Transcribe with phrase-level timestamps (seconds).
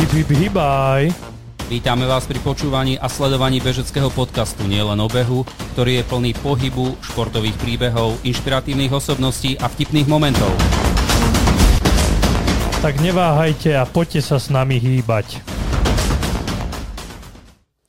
[0.00, 1.12] Hip, hip, hibaj.
[1.68, 5.44] Vítame vás pri počúvaní a sledovaní bežeckého podcastu Nielen o behu,
[5.76, 10.48] ktorý je plný pohybu, športových príbehov, inšpiratívnych osobností a vtipných momentov.
[12.80, 15.44] Tak neváhajte a poďte sa s nami hýbať.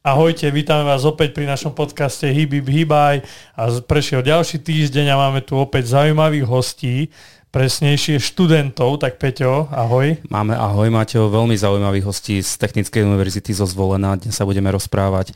[0.04, 3.24] Ahojte, vítame vás opäť pri našom podcaste Hip, hip, hibaj
[3.56, 7.08] a prešiel ďalší týždeň a máme tu opäť zaujímavých hostí
[7.52, 10.16] presnejšie študentov, tak Peťo, ahoj.
[10.32, 14.16] Máme ahoj, máte veľmi zaujímavých hostí z Technickej univerzity zo Zvolena.
[14.16, 15.36] Dnes sa budeme rozprávať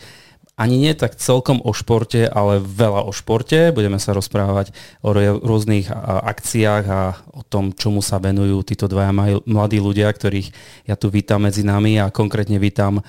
[0.55, 3.75] ani nie tak celkom o športe, ale veľa o športe.
[3.75, 4.71] Budeme sa rozprávať
[5.03, 5.11] o
[5.43, 7.01] rôznych akciách a
[7.35, 9.11] o tom, čomu sa venujú títo dvaja
[9.43, 10.55] mladí ľudia, ktorých
[10.87, 13.03] ja tu vítam medzi nami a konkrétne vítam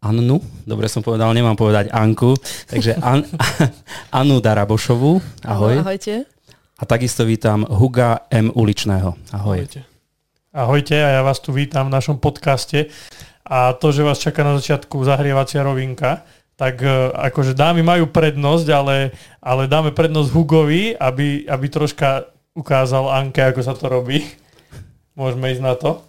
[0.00, 2.32] Annu, dobre som povedal, nemám povedať Anku,
[2.72, 3.28] takže An-
[4.24, 5.20] Anu Darabošovú.
[5.44, 5.84] Ahoj.
[5.84, 6.24] Ahojte.
[6.80, 8.48] A takisto vítam Huga M.
[8.56, 9.12] Uličného.
[9.36, 9.68] Ahoj.
[9.68, 9.84] Ahojte.
[10.48, 12.88] Ahojte a ja vás tu vítam v našom podcaste.
[13.44, 16.24] A to, že vás čaká na začiatku zahrievacia rovinka,
[16.56, 19.12] tak e, akože dámy majú prednosť, ale,
[19.44, 24.24] ale dáme prednosť Hugovi, aby, aby troška ukázal Anke, ako sa to robí.
[25.12, 26.00] Môžeme ísť na to.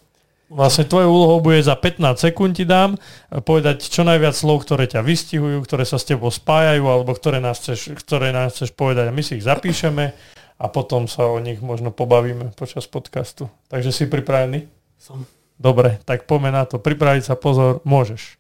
[0.48, 4.88] Vlastne tvojou úlohou bude za 15 sekúnd ti dám e, povedať čo najviac slov, ktoré
[4.88, 9.12] ťa vystihujú, ktoré sa s tebou spájajú, alebo ktoré nás chceš, ktoré nás chceš povedať
[9.12, 13.50] a my si ich zapíšeme a potom sa o nich možno pobavíme počas podcastu.
[13.74, 14.70] Takže si pripravený?
[15.02, 15.26] Som.
[15.58, 16.78] Dobre, tak poďme na to.
[16.78, 18.38] Pripraviť sa, pozor, môžeš.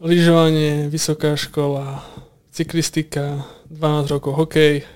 [0.00, 2.00] Lyžovanie, vysoká škola,
[2.48, 4.88] cyklistika, 12 rokov hokej,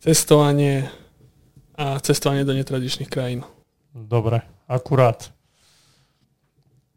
[0.00, 0.88] cestovanie
[1.76, 3.44] a cestovanie do netradičných krajín.
[3.92, 5.28] Dobre, akurát.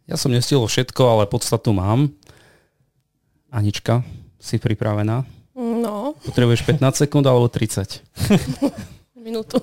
[0.08, 2.16] Ja som nestihol všetko, ale podstatu mám.
[3.52, 4.08] Anička,
[4.40, 5.28] si pripravená?
[5.84, 6.16] No.
[6.24, 8.00] Potrebuješ 15 sekúnd alebo 30?
[9.26, 9.60] Minútu.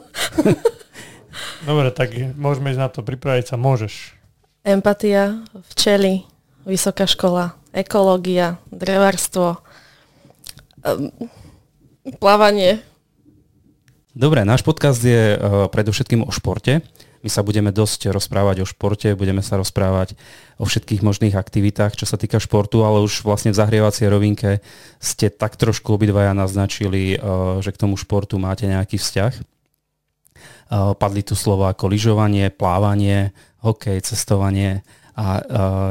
[1.69, 4.13] Dobre, tak môžeme ísť na to, pripraviť sa môžeš.
[4.61, 5.41] Empatia,
[5.73, 6.29] včely,
[6.69, 9.57] vysoká škola, ekológia, drevarstvo,
[10.85, 11.09] um,
[12.21, 12.85] plávanie.
[14.13, 16.85] Dobre, náš podcast je uh, predovšetkým o športe.
[17.21, 20.17] My sa budeme dosť rozprávať o športe, budeme sa rozprávať
[20.57, 24.65] o všetkých možných aktivitách, čo sa týka športu, ale už vlastne v zahrievacej rovinke
[24.97, 27.19] ste tak trošku obidvaja naznačili, eh,
[27.61, 29.33] že k tomu športu máte nejaký vzťah.
[29.37, 34.81] Eh, padli tu slova ako lyžovanie, plávanie, hokej, cestovanie
[35.13, 35.43] a eh,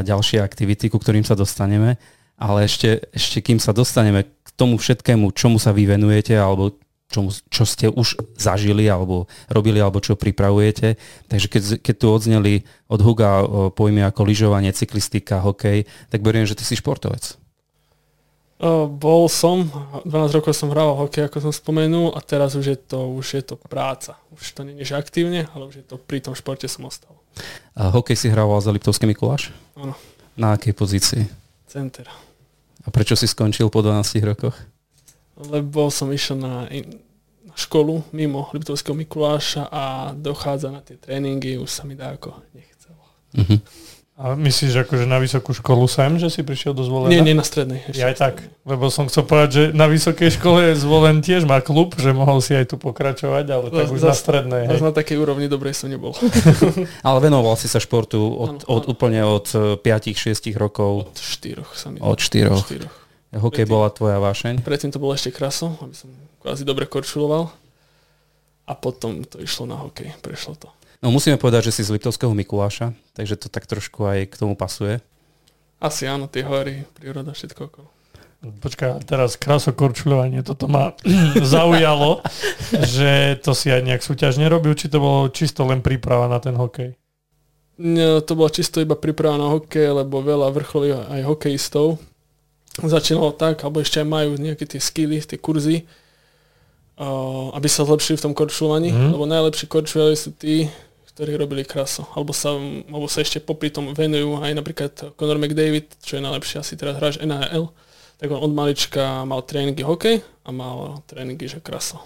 [0.01, 2.01] ďalšie aktivity, ku ktorým sa dostaneme.
[2.41, 6.73] Ale ešte, ešte kým sa dostaneme k tomu všetkému, čomu sa vy venujete, alebo
[7.09, 10.95] čo, čo ste už zažili alebo robili alebo čo pripravujete.
[11.25, 12.53] Takže keď, keď tu odzneli
[12.85, 13.43] od Huga
[13.73, 17.35] pojmy ako lyžovanie, cyklistika, hokej, tak beriem, že ty si športovec.
[18.99, 19.71] Bol som,
[20.03, 23.43] 12 rokov som hral hokej, ako som spomenul, a teraz už je to, už je
[23.43, 24.19] to práca.
[24.35, 27.15] Už to nie je aktívne, ale už je to pri tom športe som ostal.
[27.71, 29.55] A hokej si hrával za Liptovský Mikuláš?
[29.79, 29.95] Áno.
[30.35, 31.23] Na akej pozícii?
[31.71, 32.11] Center.
[32.83, 34.59] A prečo si skončil po 12 rokoch?
[35.39, 36.67] Lebo som išiel na,
[37.47, 42.35] na školu mimo Liptovského Mikuláša a dochádza na tie tréningy, už sa mi dá ako
[42.51, 43.03] nechcelo.
[43.35, 43.59] Uh-huh.
[44.19, 47.23] A myslíš, akože na vysokú školu sem, že si prišiel do zvolenia?
[47.23, 47.87] Nie, nie na strednej.
[47.87, 48.03] Ešte.
[48.03, 48.35] Ja aj tak,
[48.67, 52.51] lebo som chcel povedať, že na vysokej škole zvolen tiež má klub, že mohol si
[52.51, 54.67] aj tu pokračovať, ale tak už na strednej.
[54.67, 54.83] Hej.
[54.83, 56.11] na takej úrovni dobrej som nebol.
[57.07, 61.07] ale venoval si sa športu od, od, úplne od 5-6 rokov?
[61.07, 62.51] Od 4 sa mi Od 4.
[62.51, 62.98] Od 4.
[63.29, 64.65] Hokej predtým, bola tvoja vášeň?
[64.65, 66.09] Predtým to bolo ešte kraso, aby som
[66.41, 67.53] kvázi dobre korčuloval.
[68.65, 70.69] A potom to išlo na hokej, prešlo to.
[71.01, 74.53] No musíme povedať, že si z Liptovského Mikuláša, takže to tak trošku aj k tomu
[74.57, 75.01] pasuje.
[75.79, 77.89] Asi áno, tie hory, príroda, všetko okolo.
[78.39, 80.97] Počkaj, teraz krasokorčuľovanie, toto ma
[81.55, 82.25] zaujalo,
[82.97, 86.57] že to si aj nejak súťaž nerobil, či to bolo čisto len príprava na ten
[86.57, 86.97] hokej?
[87.79, 91.95] No, to bola čisto iba príprava na hokej, lebo veľa vrcholových aj hokejistov
[92.87, 95.83] začínalo tak, alebo ešte aj majú nejaké tie skilly, tie kurzy,
[96.95, 99.11] uh, aby sa zlepšili v tom korčulovaní, mm.
[99.17, 100.71] lebo najlepší korčuliari sú tí,
[101.19, 102.55] ktorí robili kraso, alebo sa,
[102.87, 106.95] alebo sa ešte popri tom venujú aj napríklad Conor McDavid, čo je najlepší asi teraz
[106.95, 107.67] hráč NHL,
[108.19, 111.99] tak on od malička mal tréningy hokej a mal tréningy, že kraso.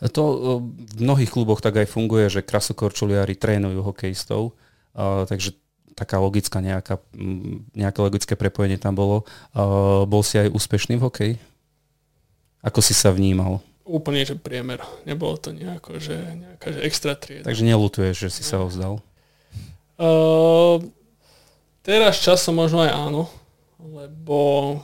[0.00, 0.24] To
[0.64, 4.56] v mnohých kluboch tak aj funguje, že krasokorčuliari trénujú hokejistov,
[4.96, 5.59] uh, takže
[5.94, 7.00] taká logická nejaká,
[7.74, 9.28] nejaké logické prepojenie tam bolo.
[9.52, 11.34] Uh, bol si aj úspešný v hokeji?
[12.60, 13.64] Ako si sa vnímal?
[13.88, 14.84] Úplne, že priemer.
[15.08, 17.48] Nebolo to nejako, že nejaká že extra trieda.
[17.48, 19.00] Takže nelutuješ, že si sa ho vzdal?
[20.00, 20.80] Uh,
[21.84, 23.28] teraz časom možno aj áno,
[23.80, 24.80] lebo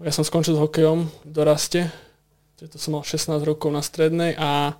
[0.00, 1.92] ja som skončil s hokejom v doraste,
[2.56, 4.76] to som mal 16 rokov na strednej a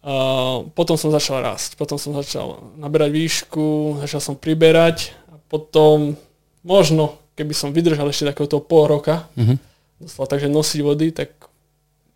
[0.00, 6.16] Uh, potom som začal rásť, potom som začal naberať výšku, začal som priberať a potom
[6.64, 9.60] možno, keby som vydržal ešte takého toho pol roka, Mhm.
[10.00, 11.36] dostal takže nosiť vody, tak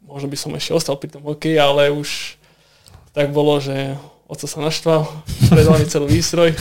[0.01, 2.41] možno by som ešte ostal pri tom hokeji, ale už
[3.13, 5.05] tak bolo, že oco sa naštval,
[5.53, 6.57] predal mi celú výstroj,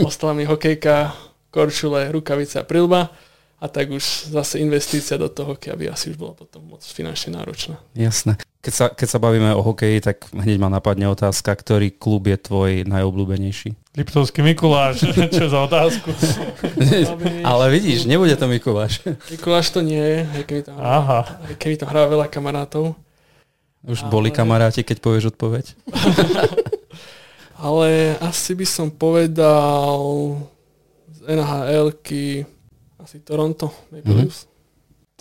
[0.00, 1.12] ostala mi hokejka,
[1.52, 3.12] korčule, rukavice a prilba
[3.60, 7.36] a tak už zase investícia do toho hokeja by asi už bola potom moc finančne
[7.36, 7.76] náročná.
[7.92, 8.40] Jasné.
[8.62, 12.38] Keď sa, keď sa bavíme o hokeji, tak hneď ma napadne otázka, ktorý klub je
[12.38, 13.74] tvoj najobľúbenejší?
[13.92, 15.02] Liptovský Mikuláš,
[15.34, 16.14] čo za otázku.
[17.44, 19.02] Ale vidíš, nebude to Mikuláš.
[19.34, 21.42] Mikuláš to nie je, aj keby tam, Aha.
[21.42, 22.94] aj keby tam hrá veľa kamarátov.
[23.82, 25.74] Už boli Ale- kamaráti, keď povieš odpoveď?
[27.56, 29.98] Ale asi by som povedal
[31.08, 32.46] z NHL-ky
[32.96, 34.18] asi Toronto Maple Mhm.
[34.20, 34.46] Leafs.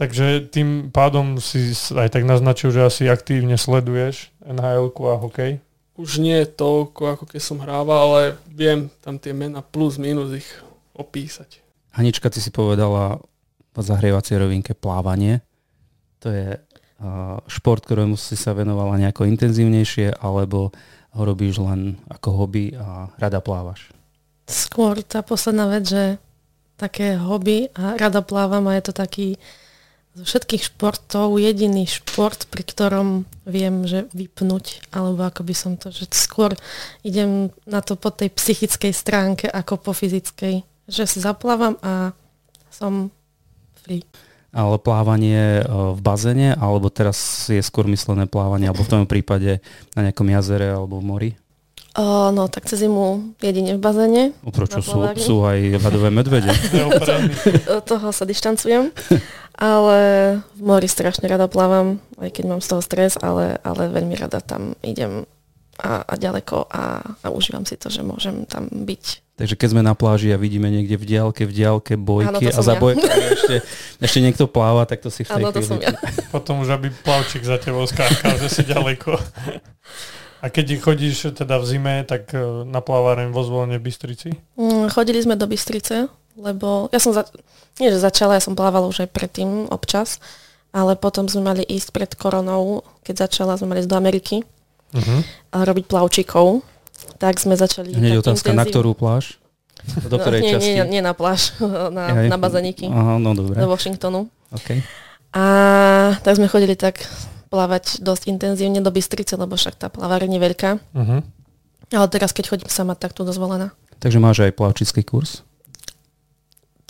[0.02, 5.62] Takže tým pádom si aj tak naznačil, že asi aktívne sleduješ nhl a hokej.
[5.94, 10.50] Už nie toľko, ako keď som hrával, ale viem tam tie mena plus minus ich
[10.98, 11.62] opísať.
[11.94, 13.22] Hanička, ty si povedala
[13.78, 15.46] v zahrievacej rovinke plávanie.
[16.26, 16.58] To je
[17.46, 20.74] šport, ktorému si sa venovala nejako intenzívnejšie, alebo
[21.14, 23.94] ho robíš len ako hobby a rada plávaš?
[24.50, 26.18] Skôr tá posledná vec, že
[26.74, 29.38] také hobby a rada plávam a je to taký
[30.12, 33.08] zo všetkých športov jediný šport, pri ktorom
[33.48, 36.52] viem, že vypnúť, alebo ako by som to, že skôr
[37.08, 42.12] idem na to po tej psychickej stránke ako po fyzickej, že si zaplávam a
[42.68, 43.08] som
[43.80, 44.04] free.
[44.52, 49.64] Ale plávanie uh, v bazéne, alebo teraz je skôr myslené plávanie, alebo v tom prípade
[49.96, 51.32] na nejakom jazere alebo v mori?
[51.92, 56.48] O, no tak cez zimu jedine v bazéne, Prečo sú, sú aj ľadové medvede?
[57.68, 58.96] Od toho sa dištancujem,
[59.62, 60.00] ale
[60.58, 64.42] v mori strašne rada plávam, aj keď mám z toho stres, ale, ale veľmi rada
[64.42, 65.30] tam idem
[65.78, 66.84] a, a ďaleko a,
[67.22, 69.06] a užívam si to, že môžem tam byť.
[69.38, 72.62] Takže keď sme na pláži a vidíme niekde v diálke, v diálke bojky Áno, a
[72.62, 72.94] za ja.
[73.38, 73.56] ešte,
[74.02, 75.94] ešte niekto pláva, tak to si v tej Áno, to som ja.
[76.36, 79.18] Potom už aby plavčík za tebou skákal, že si ďaleko.
[80.42, 84.30] A keď chodíš teda v zime, tak e, na plaváreň vo zvolenie v Bystrici?
[84.58, 87.30] Mm, Chodili sme do Bystrice, lebo ja som, za,
[87.82, 90.22] nie že začala, ja som plávala už aj predtým občas,
[90.70, 94.38] ale potom sme mali ísť pred koronou, keď začala, sme mali ísť do Ameriky
[94.92, 95.24] Uh-huh.
[95.56, 96.68] a robiť plavčíkov.
[97.16, 97.96] Tak sme začali...
[97.96, 99.40] Hneď otázka, na intenzívne- ktorú pláž?
[100.04, 100.72] Do ktorej no, nie, časti?
[100.76, 101.56] nie, nie na pláž,
[101.96, 102.28] na, Hej.
[102.28, 103.56] na bazaníky Aha, no dobre.
[103.56, 104.28] do Washingtonu.
[104.52, 104.84] Okay.
[105.32, 105.44] A
[106.22, 107.08] tak sme chodili tak
[107.48, 110.70] plávať dosť intenzívne do Bystrice, lebo však tá plaváreň je veľká.
[110.92, 111.24] Uh-huh.
[111.92, 113.72] Ale teraz, keď chodím sama, tak tu dozvolená.
[114.04, 115.48] Takže máš aj plavčický kurz?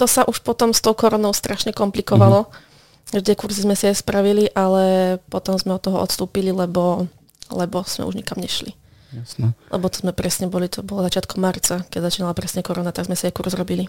[0.01, 2.50] To sa už potom s tou koronou strašne komplikovalo.
[2.50, 3.21] Mm-hmm.
[3.21, 7.06] Tie kurzy sme si aj spravili, ale potom sme od toho odstúpili, lebo,
[7.53, 8.74] lebo sme už nikam nešli.
[9.13, 9.53] Jasné.
[9.69, 13.13] Lebo to sme presne boli, to bolo začiatkom marca, keď začínala presne korona, tak sme
[13.13, 13.86] si aj kurz robili.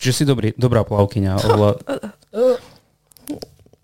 [0.00, 1.32] Čiže si dobrý, dobrá plavkyňa.
[1.44, 1.70] Ovla...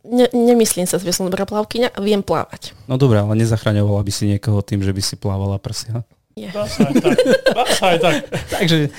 [0.06, 2.78] Ne, nemyslím sa, že som dobrá plavkyňa, viem plávať.
[2.86, 6.06] No dobré, ale nezachraňovala by si niekoho tým, že by si plávala prsia.
[6.36, 6.52] Nie.
[6.52, 7.16] Dá sa aj tak.
[7.48, 8.14] Dá sa aj tak.
[8.60, 8.92] Takže,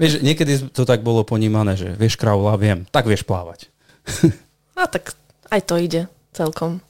[0.00, 3.68] vieš, niekedy to tak bolo ponímané, že vieš kravla, viem, tak vieš plávať.
[4.80, 5.12] A tak
[5.52, 6.80] aj to ide celkom.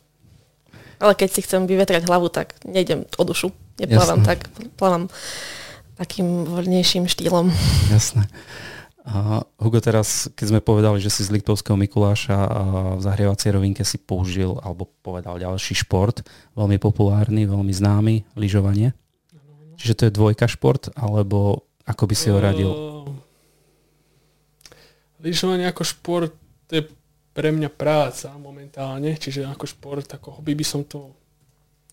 [1.02, 3.50] Ale keď si chcem vyvetrať hlavu, tak nejdem o dušu.
[3.82, 4.28] Neplávam Jasné.
[4.30, 4.38] tak,
[4.78, 5.10] plávam
[5.98, 7.50] takým voľnejším štýlom.
[7.90, 8.30] Jasné.
[9.02, 12.38] A Hugo, teraz, keď sme povedali, že si z Liptovského Mikuláša
[12.96, 16.22] v zahrievacej rovinke si použil alebo povedal ďalší šport,
[16.54, 18.94] veľmi populárny, veľmi známy, lyžovanie.
[19.82, 22.70] Čiže to je dvojka šport, alebo ako by si ho radil?
[22.70, 23.10] Uh,
[25.26, 26.30] lyžovanie ako šport
[26.70, 26.82] to je
[27.36, 31.12] pre mňa práca momentálne, čiže ako šport, ako hobby by som to...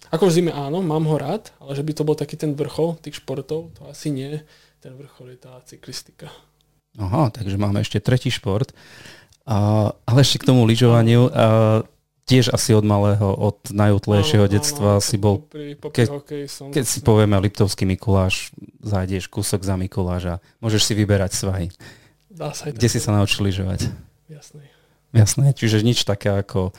[0.08, 2.96] Ako v zime áno, mám ho rád, ale že by to bol taký ten vrchol
[3.03, 4.39] tých športov, to asi nie.
[4.79, 6.31] Ten vrchol je tá cyklistika.
[6.96, 8.72] Aha, takže máme ešte tretí šport.
[9.43, 11.27] A, ale ešte k tomu lyžovaniu.
[11.27, 11.84] A,
[12.30, 16.46] tiež asi od malého, od najútlejšieho Áno, detstva áno, si bol Popri, popri keď- hokeji
[16.46, 16.70] som...
[16.70, 21.68] Keď si povieme Liptovský Mikuláš, zájdeš kúsok za Mikuláša, môžeš si vyberať svahy.
[22.30, 23.90] Dá sa aj Kde tak si sa naučil lyžovať?
[24.30, 24.62] Jasné.
[25.10, 26.70] Jasné, čiže nič také ako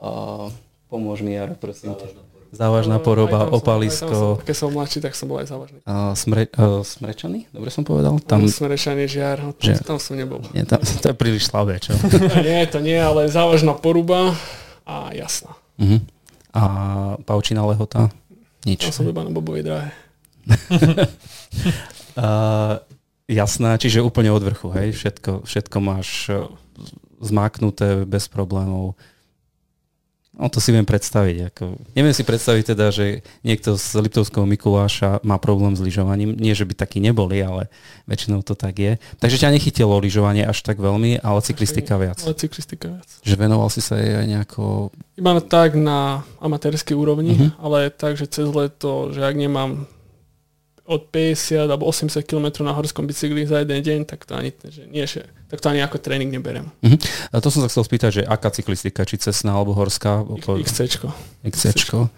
[0.00, 0.48] uh,
[0.88, 2.24] pomôž mi, Jaro, prosím ťa.
[2.56, 5.78] Závažná poroba, aj tam som- opalisko, Keď som mladší, tak som bol aj závažný.
[5.84, 7.44] uh, smre, uh, smrečany?
[7.52, 8.16] Dobre som povedal?
[8.24, 8.48] Tam...
[8.48, 10.40] Smerešanie žiar, no, tam, Že- tam som nebol.
[10.56, 11.92] nie, tam, to je príliš slabé, čo?
[12.48, 14.32] nie, to nie, ale závažná poruba
[14.86, 15.52] a jasná.
[15.82, 16.00] uh-huh.
[16.56, 16.62] A
[17.26, 18.08] paučina lehota?
[18.64, 18.88] Nič.
[18.88, 19.90] Tam som iba na bobovej dráhe.
[22.16, 22.80] Uh,
[23.28, 24.96] jasná, čiže úplne od vrchu, hej?
[24.96, 26.48] Všetko, všetko máš uh,
[27.20, 28.96] zmáknuté bez problémov.
[30.36, 31.48] No to si viem predstaviť.
[31.48, 36.36] Ako, neviem si predstaviť teda, že niekto z Liptovského Mikuláša má problém s lyžovaním.
[36.36, 37.72] Nie, že by takí neboli, ale
[38.04, 38.92] väčšinou to tak je.
[39.16, 42.20] Takže ťa nechytilo lyžovanie až tak veľmi, ale cyklistika viac.
[42.20, 43.08] Ale cyklistika viac.
[43.24, 44.92] Že venoval si sa jej aj nejako...
[45.16, 47.48] Iba tak na amatérskej úrovni, Mhm.
[47.56, 49.88] ale tak, že cez leto, že ak nemám
[50.86, 54.86] od 50 alebo 80 km na horskom bicykli za jeden deň, tak to ani, že
[54.86, 56.70] nie, že, tak to ani ako tréning neberiem.
[56.80, 56.96] Mhm.
[57.34, 60.22] A to som sa chcel spýtať, že aká cyklistika, či cestná alebo horská?
[60.46, 61.10] XCčko.
[61.42, 62.08] XCčko.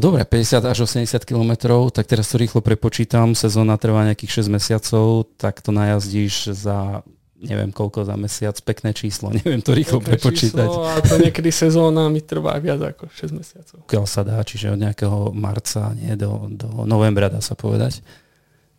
[0.00, 1.52] Dobre, 50 až 80 km,
[1.92, 7.04] tak teraz to rýchlo prepočítam, sezóna trvá nejakých 6 mesiacov, tak to najazdíš za
[7.44, 10.68] neviem koľko za mesiac, pekné číslo, neviem to rýchlo Také prepočítať.
[10.68, 13.76] číslo A to niekedy sezóna mi trvá viac ako 6 mesiacov.
[13.84, 18.00] Pokiaľ sa dá, čiže od nejakého marca nie, do, do novembra dá sa povedať.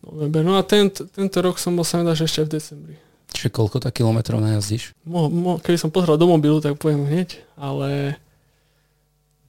[0.06, 0.42] November.
[0.42, 2.96] No a tento, tento rok som bol sa že ešte v decembri.
[3.34, 4.94] Čiže koľko tak kilometrov najazdíš?
[5.02, 8.16] Mo, mo, keby som pozrel do mobilu, tak poviem hneď, ale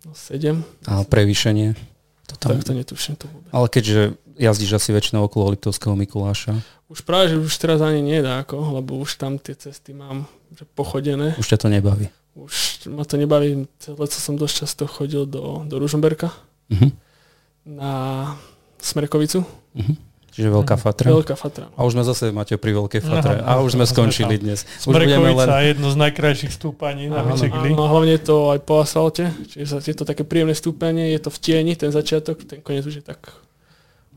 [0.02, 0.60] no 7,
[0.90, 1.97] A prevýšenie?
[2.28, 3.48] To tam, tak to netuším to vôbec.
[3.50, 4.02] ale keďže
[4.36, 8.80] jazdíš asi väčšinou okolo Liptovského Mikuláša, Už práve, že už teraz ani nie dá ako,
[8.80, 11.36] lebo už tam tie cesty mám že pochodené.
[11.36, 12.08] už ťa to nebaví.
[12.32, 12.54] Už
[12.88, 16.32] ma to nebaví, celé co som dosť často chodil do, do Ružomberka
[16.70, 16.92] Mhm.
[17.66, 17.92] na
[18.78, 19.44] Smrekovicu.
[19.76, 19.94] Mhm.
[20.38, 21.10] Čiže veľká fatra.
[21.10, 21.66] Veľká fatra.
[21.74, 23.42] A už sme zase, Mateo, pri veľkej fatre.
[23.42, 24.44] Aha, A už sme skončili tam.
[24.46, 24.70] dnes.
[24.86, 25.50] Už budeme len...
[25.66, 27.74] jedno z najkrajších stúpaní na bicykli.
[27.74, 31.34] áno, hlavne je to aj po asfalte, čiže je to také príjemné stúpanie, je to
[31.34, 33.34] v tieni, ten začiatok, ten koniec už je tak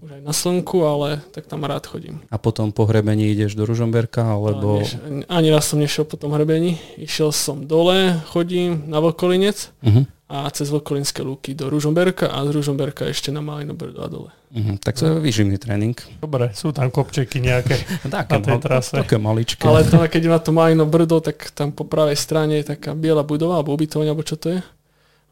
[0.00, 2.25] už aj na slnku, ale tak tam rád chodím.
[2.33, 4.81] A potom po hrebení ideš do Ružomberka, alebo...
[4.81, 4.93] Ale neš,
[5.29, 10.05] ani raz som nešiel po tom hrebení, išiel som dole, chodím na Vlkolinec Uh-huh.
[10.31, 14.31] A cez Vlkolinské lúky do Ružomberka a z Ružomberka ešte na Malino Brdo a dole.
[14.55, 14.79] Uh-huh.
[14.79, 15.99] Tak to je výživný tréning.
[16.23, 17.75] Dobre, sú tam kopčeky nejaké.
[18.07, 18.95] Také, Na tej trase.
[18.95, 19.67] také maličké.
[19.67, 23.27] Ale tam, keď na to Malino Brdo, tak tam po pravej strane je taká biela
[23.27, 24.63] budova, alebo ubytovňa, alebo čo to je.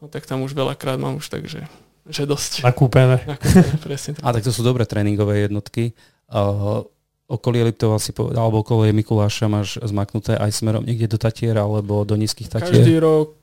[0.03, 1.63] No tak tam už veľakrát mám už takže
[2.09, 2.67] že dosť.
[2.67, 3.23] Nakúpené.
[3.23, 4.23] Nakúpené, presne tak.
[4.25, 5.95] A tak to sú dobré tréningové jednotky.
[6.27, 6.83] Uh,
[7.29, 12.03] okolie Liptova si povedal, alebo okolie Mikuláša máš zmaknuté aj smerom niekde do Tatier alebo
[12.03, 12.81] do nízkych Tatier.
[12.81, 13.38] Každý rok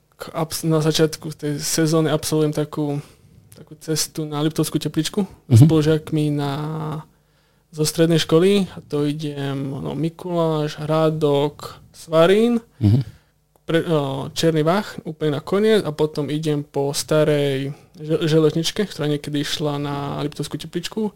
[0.63, 2.99] na začiatku tej sezóny absolvujem takú,
[3.53, 5.63] takú cestu na Liptovskú tepličku s Mhm.
[5.63, 6.53] spolužiakmi na,
[7.69, 13.03] zo strednej školy a to idem no, Mikuláš, Rádok, Svarín, Uh-huh.
[13.63, 13.99] pre, o,
[14.31, 19.77] Černý Vach, úplne na koniec a potom idem po starej žel- železničke, ktorá niekedy išla
[19.77, 21.13] na Liptovskú tepličku.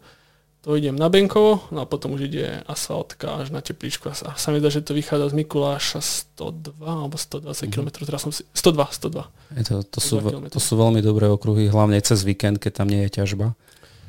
[0.61, 4.05] To idem na Benkovo, no a potom už ide asfaltka až na tepličku.
[4.05, 5.99] A sa, mi zdá, že to vychádza z Mikuláša
[6.37, 7.71] 102 alebo 120 Mhm.
[7.71, 8.45] km, teraz som si...
[8.51, 9.25] 102, 102.
[9.51, 10.53] Je to, to, sú, 2 ve- kilometre.
[10.53, 13.57] to sú veľmi dobré okruhy, hlavne cez víkend, keď tam nie je ťažba.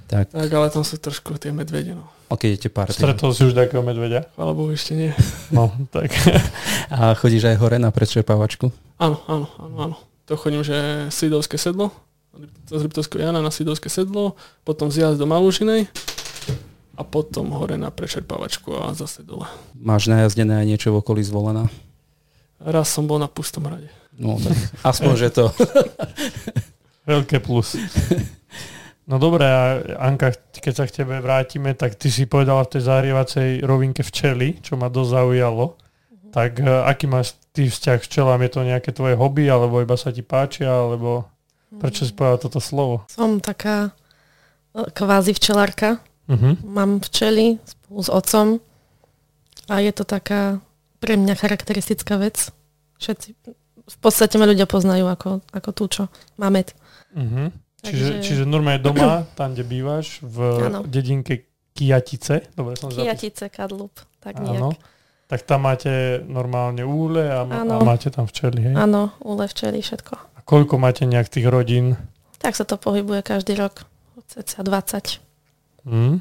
[0.04, 2.04] Tak, Tak, ale tam sú trošku tie medvede, no.
[2.28, 4.28] a keď idete pár Stretol si už takého medveďa?
[4.30, 5.10] Chvála Bohu, ešte nie.
[5.48, 6.12] No, tak.
[6.92, 8.68] A chodíš aj hore na predčerpávačku?
[8.98, 9.96] Áno, áno, áno, áno.
[10.26, 10.76] To chodím, že
[11.08, 11.88] Sidovské sedlo,
[12.66, 15.88] z Liptovského Jana na Sidovské sedlo, potom zjazd do Malúžinej
[16.96, 19.48] a potom hore na prečerpávačku a zase dole.
[19.72, 21.68] Máš najazdené aj niečo v okolí zvolená?
[22.62, 23.90] Raz som bol na Pustom hrade.
[24.14, 25.44] No, tak aspoň, že to.
[27.12, 27.74] Veľké plus.
[29.02, 32.82] No dobré, a Anka, keď sa k tebe vrátime, tak ty si povedala v tej
[32.86, 35.74] zahrievacej rovinke včely, čo ma dosť zaujalo.
[36.30, 38.40] Tak e, aký máš ty vzťah k včelám?
[38.46, 41.26] Je to nejaké tvoje hobby, alebo iba sa ti páčia, alebo
[41.82, 43.02] prečo si povedala toto slovo?
[43.10, 43.90] Som taká
[44.70, 45.98] e, kvázi včelárka.
[46.30, 46.54] Uh-huh.
[46.62, 48.46] Mám včely spolu s otcom
[49.66, 50.62] a je to taká
[51.02, 52.54] pre mňa charakteristická vec.
[53.02, 53.28] Všetci,
[53.82, 56.02] v podstate ma ľudia poznajú ako, ako tú, čo
[56.38, 56.70] má med.
[57.12, 57.50] Uh-huh.
[57.82, 60.38] Čiže, Takže- čiže normálne doma, tam, kde bývaš, v
[60.70, 60.86] Áno.
[60.86, 62.92] dedinke Kijatice, dobre som.
[62.92, 64.46] Kijatice, kadlup, tak Áno.
[64.70, 64.78] nejak.
[65.32, 67.80] Tak tam máte normálne úle a, a Áno.
[67.80, 68.74] máte tam včely, hej?
[68.76, 70.12] Áno, úle, včely, všetko.
[70.12, 71.96] A koľko máte nejak tých rodín?
[72.36, 73.88] Tak sa to pohybuje každý rok.
[74.28, 75.31] Cca 20.
[75.84, 76.18] Hm?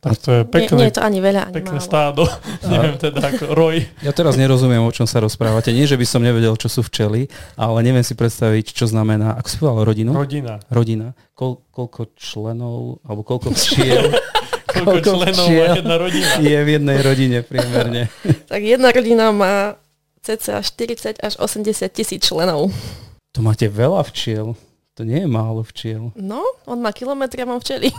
[0.00, 1.84] Tak to je Nie, pekné, nie je to ani veľa, ani pekné málo.
[1.84, 2.22] stádo.
[2.72, 3.84] Neviem teda ako roj.
[4.00, 5.70] Ja teraz nerozumiem, o čom sa rozprávate.
[5.70, 9.46] Nie, že by som nevedel, čo sú včely, ale neviem si predstaviť, čo znamená, ako
[9.46, 10.10] si povedal, rodinu?
[10.10, 10.56] Rodina.
[10.66, 11.12] Rodina.
[11.32, 14.08] Kol, koľko členov, alebo koľko včiel
[14.66, 15.72] Koľko Koľko členov má včiel?
[15.76, 16.28] jedna rodina?
[16.38, 18.02] je v jednej rodine priemerne.
[18.50, 19.76] Tak jedna rodina má
[20.20, 22.72] cca 40 až 80 tisíc členov.
[23.30, 24.56] To máte veľa včiel.
[24.94, 26.08] To nie je málo včiel.
[26.14, 27.92] No, on má kilometry, ja mám včely.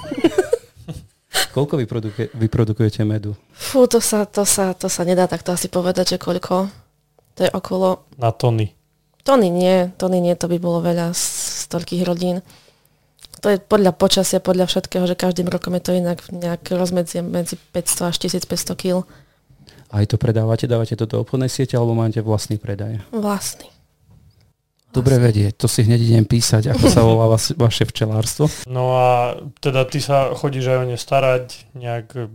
[1.52, 3.36] Koľko vyprodukuje, vyprodukujete medu?
[3.52, 6.68] Fú, to sa, to, sa, to sa nedá takto asi povedať, že koľko.
[7.36, 8.04] To je okolo...
[8.20, 8.76] Na tony.
[9.24, 11.24] Tony nie, tony nie, to by bolo veľa z,
[11.64, 12.44] z toľkých rodín.
[13.42, 17.58] To je podľa počasia, podľa všetkého, že každým rokom je to inak nejak rozmedzie medzi
[17.58, 19.08] 500 až 1500 kg.
[19.92, 23.04] Aj to predávate, dávate to do obchodnej siete, alebo máte vlastný predaj?
[23.12, 23.68] Vlastný.
[24.92, 28.52] Dobre vedieť, to si hneď idem písať, ako sa volá vas, vaše včelárstvo.
[28.68, 31.46] No a teda ty sa chodíš aj o ne starať,
[31.76, 32.28] nejak...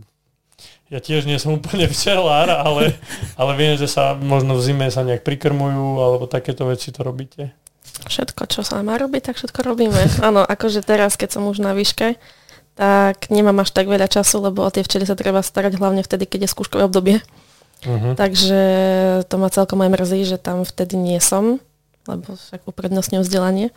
[0.87, 2.97] Ja tiež nie som úplne včelár, ale,
[3.41, 7.53] ale viem, že sa možno v zime sa nejak prikrmujú, alebo takéto veci to robíte.
[8.09, 10.01] Všetko, čo sa má robiť, tak všetko robíme.
[10.25, 12.17] Áno, akože teraz, keď som už na výške,
[12.77, 16.29] tak nemám až tak veľa času, lebo o tie včely sa treba starať hlavne vtedy,
[16.29, 17.21] keď je skúškové obdobie.
[17.85, 18.13] Uh-huh.
[18.17, 18.61] Takže
[19.29, 21.61] to ma celkom aj mrzí, že tam vtedy nie som,
[22.07, 23.67] lebo však uprednostňujem vzdelanie.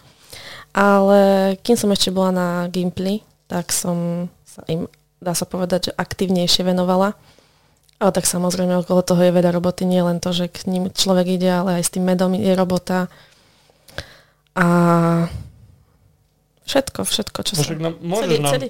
[0.71, 4.87] Ale kým som ešte bola na Gimply, tak som sa im,
[5.19, 7.19] dá sa povedať, že aktívnejšie venovala.
[8.01, 11.37] Ale tak samozrejme okolo toho je veľa roboty, nie len to, že k ním človek
[11.37, 13.13] ide, ale aj s tým medom je robota.
[14.57, 14.67] A
[16.65, 17.71] všetko, všetko, čo no, sa...
[17.77, 18.69] Nám, môžeš celý, nám celý...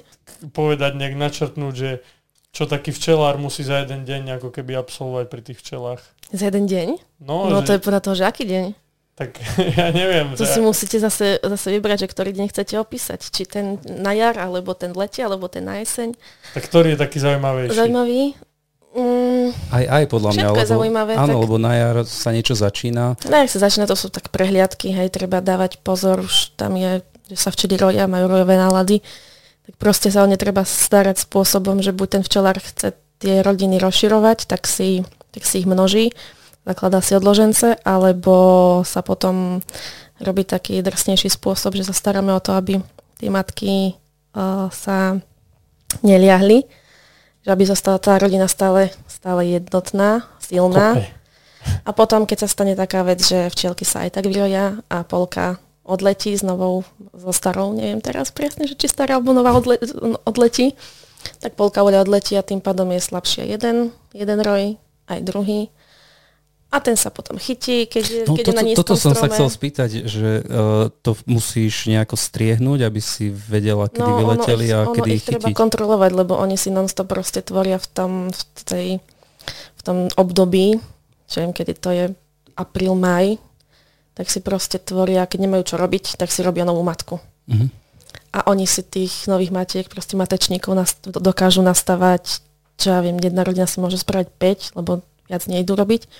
[0.51, 1.89] povedať, nejak načrtnúť, že
[2.51, 6.03] čo taký včelár musí za jeden deň ako keby absolvovať pri tých včelách?
[6.35, 6.87] Za jeden deň?
[7.23, 7.71] No, no že...
[7.71, 8.65] to je podľa toho, že aký deň?
[9.21, 9.37] Tak
[9.77, 10.33] ja neviem.
[10.33, 10.57] To že...
[10.57, 13.21] si musíte zase, zase vybrať, že ktorý deň chcete opísať.
[13.29, 16.17] Či ten na jar, alebo ten v lete, alebo ten na jeseň.
[16.57, 17.77] Tak ktorý je taký zaujímavejší?
[17.77, 18.21] Zaujímavý?
[18.91, 20.47] Mm, aj, aj podľa mňa.
[20.51, 21.13] Lebo, je zaujímavé.
[21.15, 21.43] Áno, tak...
[21.47, 23.15] lebo na jar sa niečo začína.
[23.29, 26.99] Na jar sa začína, to sú tak prehliadky, hej, treba dávať pozor, už tam je,
[27.31, 28.99] že sa včeli roja, majú rojové nálady
[29.65, 33.77] tak proste sa o ne treba starať spôsobom, že buď ten včelár chce tie rodiny
[33.77, 36.11] rozširovať, tak si, tak si ich množí,
[36.65, 39.61] zakladá si odložence, alebo sa potom
[40.21, 42.77] robí taký drsnejší spôsob, že sa staráme o to, aby
[43.17, 43.97] tie matky
[44.37, 45.17] uh, sa
[46.05, 46.63] neliahli,
[47.41, 51.01] že aby zostala tá rodina stále, stále jednotná, silná.
[51.01, 51.09] Okay.
[51.85, 55.61] A potom, keď sa stane taká vec, že včielky sa aj tak vyroja a polka
[55.81, 59.81] odletí s novou, so starou, neviem teraz presne, že či stará alebo nová odle,
[60.25, 60.77] odletí,
[61.41, 64.77] tak polka voľa odletí a tým pádom je slabšie jeden, jeden roj,
[65.09, 65.69] aj druhý.
[66.71, 69.27] A ten sa potom chytí, keď no, keď to, je na nízkom Toto som strome.
[69.27, 74.71] sa chcel spýtať, že uh, to musíš nejako striehnúť, aby si vedela, kedy no, vyleteli
[74.71, 75.35] a ono kedy ich, ich chytiť.
[75.35, 78.87] treba kontrolovať, lebo oni si non-stop proste tvoria v tom, v tej,
[79.51, 80.79] v tom období,
[81.27, 82.05] čo viem, kedy to je
[82.55, 83.35] apríl, maj,
[84.15, 87.19] tak si proste tvoria, keď nemajú čo robiť, tak si robia novú matku.
[87.51, 87.69] Mm-hmm.
[88.31, 92.39] A oni si tých nových matiek, proste matečníkov nast- dokážu nastavať,
[92.79, 96.11] čo ja viem, jedna rodina si môže spraviť 5, lebo viac nejdu robiť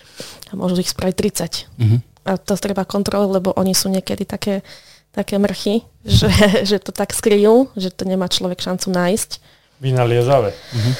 [0.49, 1.67] a môžu ich spraviť 30.
[1.67, 1.99] Mm-hmm.
[2.23, 4.63] A to treba kontrolovať, lebo oni sú niekedy také,
[5.11, 6.31] také mrchy, že,
[6.63, 9.59] že to tak skryjú, že to nemá človek šancu nájsť.
[9.81, 10.53] Vynaliezavé.
[10.77, 10.91] Mhm.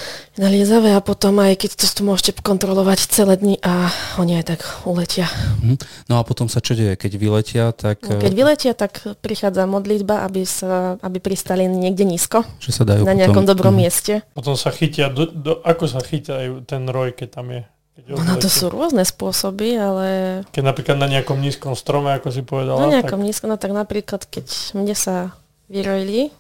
[0.42, 4.62] Vynaliezavé a potom aj keď to tu môžete kontrolovať celé dni a oni aj tak
[4.90, 5.30] uletia.
[5.62, 5.78] Mhm.
[6.10, 6.98] No a potom sa čo deje?
[6.98, 8.02] Keď vyletia, tak...
[8.02, 12.42] No, keď vyletia, tak prichádza modlitba, aby, sa, aby pristali niekde nízko.
[12.58, 13.52] Že sa dajú na nejakom potom...
[13.54, 13.82] dobrom mhm.
[13.86, 14.14] mieste.
[14.34, 17.62] Potom sa chytia, do, do, ako sa chytia ten roj, keď tam je?
[18.08, 20.08] No to sú rôzne spôsoby, ale...
[20.50, 22.88] Keď napríklad na nejakom nízkom strome, ako si povedala.
[22.88, 23.28] Na nejakom tak...
[23.28, 25.36] nízkom, no tak napríklad, keď mne sa
[25.70, 26.34] vyrojili,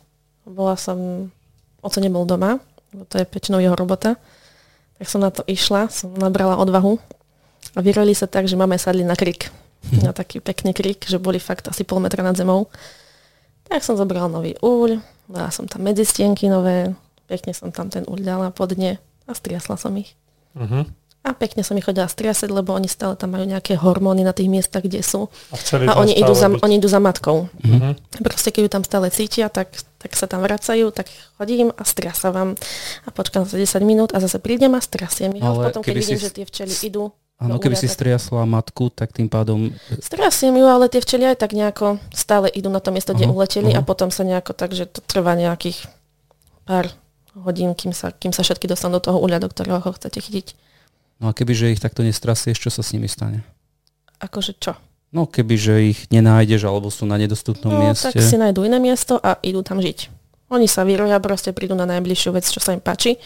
[0.43, 1.29] bola som
[1.81, 2.57] oco nebol doma,
[2.93, 4.17] lebo to je väčšinou jeho robota,
[4.97, 7.01] tak som na to išla, som nabrala odvahu
[7.73, 9.49] a vyrojili sa tak, že máme sadli na krik.
[10.05, 12.69] Na taký pekný krik, že boli fakt asi pol metra nad zemou.
[13.65, 16.93] Tak som zobrala nový úľ, dala som tam medzistienky nové,
[17.25, 20.13] pekne som tam ten úľ dala pod dne a striasla som ich.
[20.53, 20.85] Uh-huh.
[21.21, 24.49] A pekne som ich chodila striasať, lebo oni stále tam majú nejaké hormóny na tých
[24.49, 25.29] miestach, kde sú.
[25.53, 27.45] A, a oni, idú za, oni idú za matkou.
[27.61, 28.25] Mm-hmm.
[28.25, 29.69] Proste keď ju tam stále cítia, tak,
[30.01, 32.57] tak sa tam vracajú, tak chodím a striasavam.
[33.05, 35.45] A počkám sa 10 minút a zase prídem a striasiem ich.
[35.45, 36.25] A potom, keď vidím, si...
[36.25, 39.73] že tie včely idú Áno, keby si striasla matku, tak tým pádom...
[39.97, 43.41] Striasiem ju, ale tie včely aj tak nejako stále idú na to miesto, kde uh-huh,
[43.41, 43.81] uleteli uh-huh.
[43.81, 45.89] a potom sa nejako tak, že to trvá nejakých
[46.69, 46.93] pár
[47.33, 50.47] hodín, kým sa, kým sa všetky dostanú do toho uľa, do ktorého ho chcete chytiť.
[51.21, 53.45] No a kebyže ich takto nestrasieš, čo sa s nimi stane?
[54.17, 54.73] Akože čo?
[55.13, 58.09] No kebyže ich nenájdeš alebo sú na nedostupnom no, mieste.
[58.09, 60.09] tak si nájdú iné miesto a idú tam žiť.
[60.51, 63.21] Oni sa vyroja, proste prídu na najbližšiu vec, čo sa im páči.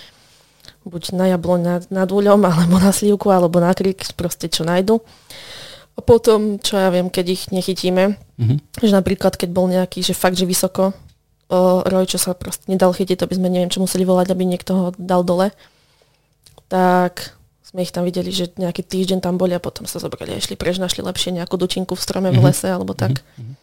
[0.86, 5.02] Buď na jabloň nad, nad úľom, alebo na slivku, alebo na krik, proste čo nájdu.
[5.96, 8.58] A potom, čo ja viem, keď ich nechytíme, mm-hmm.
[8.84, 10.92] že napríklad keď bol nejaký, že fakt, že vysoko
[11.48, 14.44] o, roj, čo sa proste nedal chytiť, to by sme neviem, čo museli volať, aby
[14.44, 15.56] niekto ho dal dole,
[16.68, 17.34] tak
[17.76, 20.56] sme ich tam videli, že nejaký týždeň tam boli a potom sa zobrali a išli
[20.56, 22.46] preč, našli lepšie nejakú dučinku v strome v mhm.
[22.48, 23.20] lese alebo tak.
[23.20, 23.56] Mm-hmm.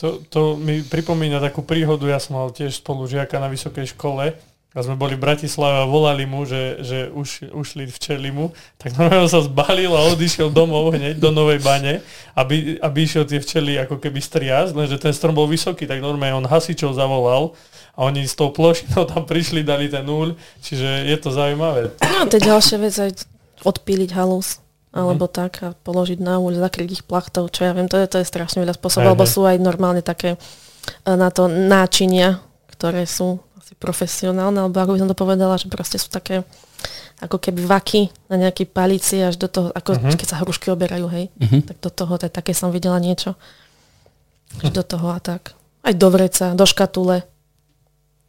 [0.00, 4.32] To, to mi pripomína takú príhodu, ja som mal tiež spolužiaka na vysokej škole
[4.74, 8.96] a sme boli v Bratislave a volali mu, že, že už, ušli včeli mu, tak
[8.98, 12.02] normálne sa zbalil a odišiel domov hneď do Novej bane,
[12.34, 16.42] aby, aby išiel tie včely ako keby striasť, lenže ten strom bol vysoký, tak normálne
[16.42, 17.54] on hasičov zavolal
[17.94, 21.94] a oni s tou plošinou tam prišli, dali ten úľ, čiže je to zaujímavé.
[22.02, 23.33] No to je ďalšia vec, aj
[23.64, 24.60] odpíliť halus.
[24.94, 28.22] alebo tak a položiť na úľ, zakryť ich plachtou, čo ja viem, to je, to
[28.22, 30.38] je strašne veľa spôsobov, lebo sú aj normálne také
[31.02, 32.38] e, na to náčinia,
[32.70, 36.46] ktoré sú asi profesionálne, alebo ako by som to povedala, že proste sú také
[37.18, 40.14] ako keby vaky na nejakej palici až do toho, ako Mhm.
[40.14, 41.74] keď sa hrušky oberajú, hej, Mhm.
[41.74, 43.34] tak do toho, to je, také som videla niečo.
[44.62, 45.58] Až do toho a tak.
[45.82, 47.26] Aj do vreca, do škatule.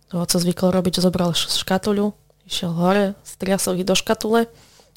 [0.09, 2.09] To oco zvykol robiť, že zobral škatuľu,
[2.49, 4.49] išiel hore, striasol ich do škatule,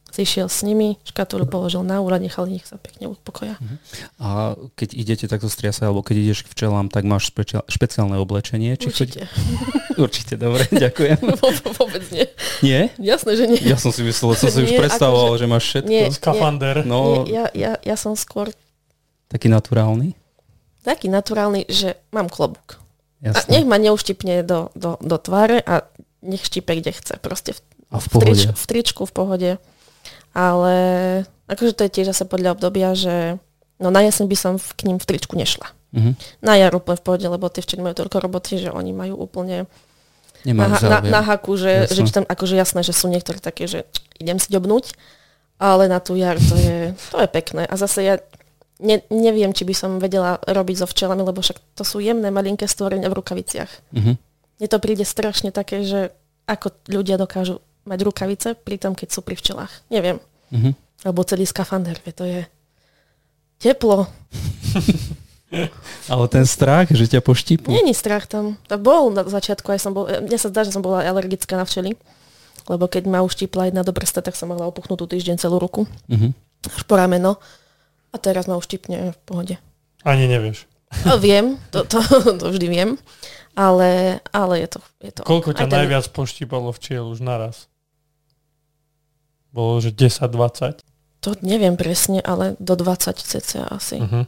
[0.08, 3.54] zišiel s nimi, škatuľu položil na úrad, nechal ich sa pekne upokoja.
[4.16, 8.74] A keď idete takto striasať, alebo keď ideš k včelám, tak máš špeciál, špeciálne oblečenie?
[8.74, 9.20] Či Určite.
[9.24, 9.98] Chodí...
[10.04, 11.18] Určite, dobre, ďakujem.
[11.40, 12.26] Vô- Vôbec nie.
[12.60, 12.90] Nie?
[12.96, 13.60] Jasné, že nie.
[13.62, 15.90] Ja som si myslel, som si už Nie, predstavoval, akože- že máš všetko.
[15.90, 16.04] Nie.
[16.10, 16.76] Skafander.
[16.82, 18.48] No, Nie, ja, ja, ja som skôr
[19.26, 20.16] taký naturálny.
[20.80, 22.80] taký naturálny, že mám klobúk.
[23.20, 23.50] A Jasné.
[23.50, 25.84] nech ma neuštipne do, do, do tváre a
[26.20, 27.18] nech štípe kde chce.
[27.18, 29.50] Proste v, A v v, trič, v tričku, v pohode.
[30.36, 30.74] Ale
[31.48, 33.40] akože to je tiež zase podľa obdobia, že
[33.80, 35.72] no na jeseň by som v, k ním v tričku nešla.
[35.92, 36.10] Mhm.
[36.44, 39.64] Na jar úplne v pohode, lebo tie včely majú toľko roboty, že oni majú úplne
[40.44, 41.10] Nemám na, na, záujem.
[41.10, 42.06] na haku, že, Jasné.
[42.06, 43.88] že tam akože jasné, že sú niektorí také, že
[44.22, 44.94] idem si ďobnúť,
[45.58, 47.66] ale na tú jar to je, to je pekné.
[47.66, 48.14] A zase ja
[48.78, 52.70] ne, neviem, či by som vedela robiť so včelami, lebo však to sú jemné, malinké
[52.70, 53.70] stvorenia v rukaviciach.
[53.96, 54.12] Mhm.
[54.58, 56.10] Mne to príde strašne také, že
[56.48, 59.72] ako ľudia dokážu mať rukavice pri tom, keď sú pri včelách.
[59.88, 60.20] Neviem.
[60.52, 60.76] Mhm.
[61.02, 62.40] Alebo celý skafander, vie, to je
[63.58, 64.06] teplo.
[66.12, 67.72] Ale ten strach, že ťa poštípu.
[67.72, 68.60] Není strach tam.
[68.68, 71.64] To bol na začiatku, aj som bol, mne sa zdá, že som bola alergická na
[71.64, 71.96] včely.
[72.68, 75.88] Lebo keď ma uštípla jedna do prsta, tak som mohla opuchnúť tú týždeň celú ruku.
[76.12, 76.36] Mhm.
[76.68, 77.40] Až po rameno.
[78.12, 79.54] A teraz ma uštípne v pohode.
[80.04, 80.68] Ani nevieš.
[81.04, 82.00] No, viem, to, to,
[82.40, 82.90] to vždy viem.
[83.56, 84.80] Ale, ale je to...
[85.00, 87.66] Je to Koľko ťa ten- najviac poštípalo včiel už naraz?
[89.50, 90.84] Bolo, že 10-20?
[91.20, 93.98] To neviem presne, ale do 20 cca asi.
[93.98, 94.24] Uh-huh.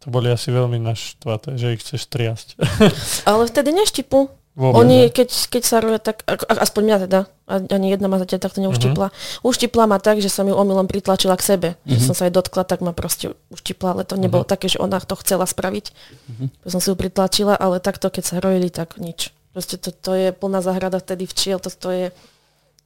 [0.00, 2.48] To boli asi veľmi naštvaté, že ich chceš triasť.
[3.28, 4.32] Ale vtedy neštipu.
[4.50, 5.12] Vôbec Oni, ne.
[5.12, 9.06] keď, keď sa robia tak, aspoň mňa teda, ani jedna ma zatiaľ takto neuštipla.
[9.08, 9.46] Uh-huh.
[9.46, 11.68] Uštipla ma tak, že som ju omylom pritlačila k sebe.
[11.76, 11.86] Uh-huh.
[11.86, 12.06] Že Mhm.
[12.08, 14.50] som sa jej dotkla, tak ma proste uštipla, ale to nebolo Mhm.
[14.50, 15.86] také, že ona to chcela spraviť.
[16.26, 16.48] Mhm.
[16.48, 16.48] Uh-huh.
[16.66, 19.30] som si ju pritlačila, ale takto, keď sa rojili, tak nič.
[19.52, 22.06] Proste to, to je plná záhrada vtedy včiel, to, to je,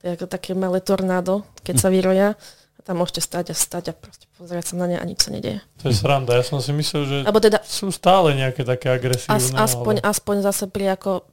[0.04, 2.36] to je ako také malé tornádo, keď sa vyroja.
[2.76, 5.32] A tam môžete stať a stať a proste pozerať sa na ne a nič sa
[5.32, 5.64] nedeje.
[5.80, 6.36] To je sranda.
[6.36, 9.32] Ja som si myslel, že Alebo teda sú stále nejaké také agresívne.
[9.32, 11.24] As, aspoň, aspoň zase pri ako,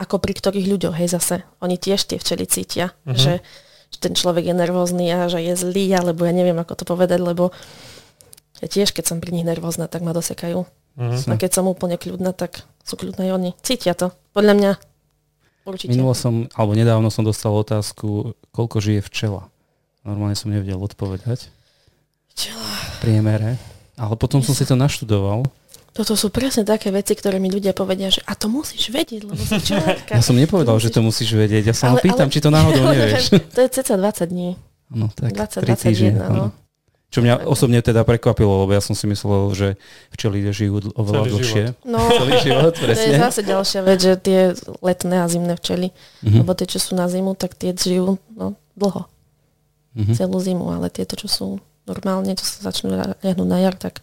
[0.00, 1.44] ako pri ktorých ľuďoch, hej zase.
[1.60, 3.20] Oni tiež tie včely cítia, uh-huh.
[3.20, 3.44] že,
[3.92, 7.20] že ten človek je nervózny a že je zlý, alebo ja neviem, ako to povedať,
[7.20, 7.52] lebo
[8.64, 10.64] ja tiež, keď som pri nich nervózna, tak ma dosekajú.
[10.96, 11.28] Mhm.
[11.28, 13.52] A keď som úplne kľudná, tak sú kľudné oni.
[13.60, 14.16] Cítia to.
[14.32, 14.95] Podľa mňa.
[15.66, 15.90] Určite.
[15.90, 19.50] Minulo som, alebo nedávno som dostal otázku, koľko žije včela.
[20.06, 21.50] Normálne som nevedel odpovedať.
[22.30, 22.70] Včela.
[22.96, 23.58] V priemere.
[23.98, 25.42] Ale potom som si to naštudoval.
[25.90, 29.40] Toto sú presne také veci, ktoré mi ľudia povedia, že a to musíš vedieť, lebo
[29.40, 30.12] si včelátka.
[30.12, 31.72] Ja som nepovedal, že to musíš vedieť.
[31.72, 33.32] Ja sa Ale- pýtam, ale- či to náhodou Ale nevieš.
[33.32, 34.50] To je ceca 20 dní.
[34.92, 36.10] No tak, 20, 3 týždne.
[36.20, 36.46] 21, no.
[37.06, 39.68] Čo mňa osobne teda prekvapilo, lebo ja som si myslel, že
[40.10, 41.64] včely žijú oveľa Celý dlhšie.
[41.86, 43.16] No, Celý život, to je presne.
[43.16, 44.40] zase ďalšia vec, že tie
[44.80, 46.42] letné a zimné včely, Mhm.
[46.42, 49.06] lebo tie, čo sú na zimu, tak tie žijú no, dlho,
[49.94, 50.12] Mhm.
[50.12, 51.46] celú zimu, ale tieto, čo sú
[51.86, 52.90] normálne, čo sa začnú
[53.22, 54.02] jahnúť na jar, tak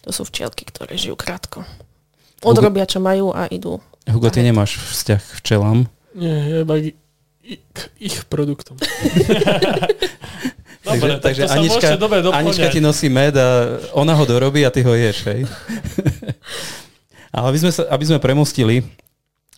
[0.00, 1.66] to sú včielky, ktoré žijú krátko.
[2.40, 3.82] Odrobia, čo majú a idú.
[4.06, 5.78] Hugo, ty nemáš vzťah k včelám.
[6.14, 6.74] Nie, ja iba
[7.50, 8.78] k ich produktom.
[10.84, 11.90] Dobre, Takže- tak takže Anička-.
[12.32, 15.40] Anička ti nosí med a ona ho dorobí a ty ho ješ, hej?
[17.34, 18.86] Ale aby sme, sa, aby sme premostili,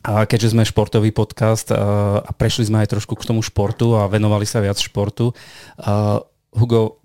[0.01, 4.09] a keďže sme športový podcast a, a prešli sme aj trošku k tomu športu a
[4.09, 5.37] venovali sa viac športu,
[5.77, 6.99] a, Hugo,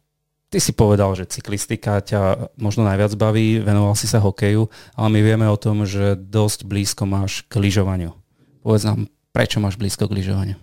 [0.50, 5.20] ty si povedal, že cyklistika ťa možno najviac baví, venoval si sa hokeju, ale my
[5.22, 8.16] vieme o tom, že dosť blízko máš k lyžovaniu.
[8.64, 10.58] Povedz nám, prečo máš blízko k lyžovaniu?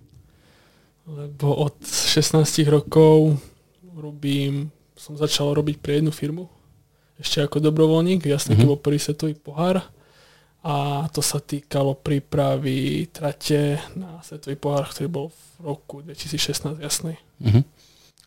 [1.03, 3.37] Lebo od 16 rokov
[3.93, 6.47] robím, som začal robiť pre jednu firmu.
[7.19, 8.71] Ešte ako dobrovoľník, jasne, keď Mhm.
[8.71, 9.83] bol prvý svetový pohár.
[10.63, 17.19] A to sa týkalo prípravy trate na svetový pohár, ktorý bol v roku 2016, jasný.
[17.43, 17.67] Uh-huh.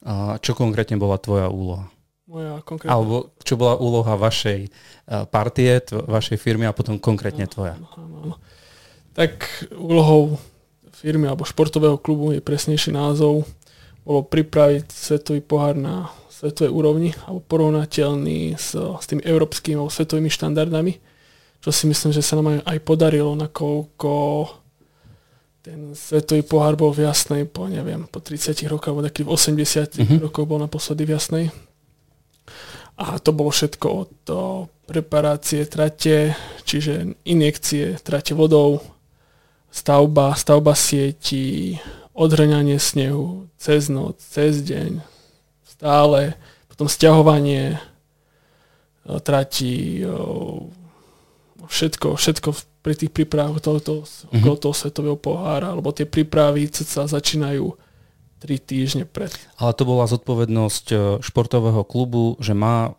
[0.04, 1.88] A čo konkrétne bola tvoja úloha?
[2.28, 2.92] Moja konkrétna...
[2.92, 4.72] Alebo čo bola úloha vašej eh,
[5.32, 7.80] partie, tv- vašej firmy a potom konkrétne tvoja?
[7.80, 8.36] Áno, áno, áno.
[9.16, 9.32] Tak
[9.72, 10.36] úlohou
[11.06, 13.46] firmy alebo športového klubu je presnejší názov.
[14.02, 20.34] Bolo pripraviť svetový pohár na svetovej úrovni alebo porovnateľný s, s tými európskymi alebo svetovými
[20.34, 20.98] štandardami,
[21.62, 24.14] čo si myslím, že sa nám aj, podarilo, nakoľko
[25.62, 29.98] ten svetový pohár bol v Jasnej po, neviem, po 30 rokoch, alebo taký v 80
[29.98, 30.20] mm-hmm.
[30.30, 31.46] rokoch bol naposledy v Jasnej.
[33.02, 34.14] A to bolo všetko od
[34.86, 38.78] preparácie trate, čiže injekcie trate vodou,
[39.76, 41.76] stavba, stavba sieti,
[42.16, 45.04] odhrňanie snehu cez noc, cez deň,
[45.68, 46.40] stále,
[46.72, 47.80] potom stiahovanie e,
[49.20, 50.08] trati, e,
[51.68, 54.40] všetko, všetko pri tých prípravách tohoto, mm-hmm.
[54.40, 57.76] okolo toho svetového pohára, alebo tie prípravy sa začínajú
[58.40, 59.34] tri týždne pred.
[59.60, 62.96] Ale to bola zodpovednosť e, športového klubu, že má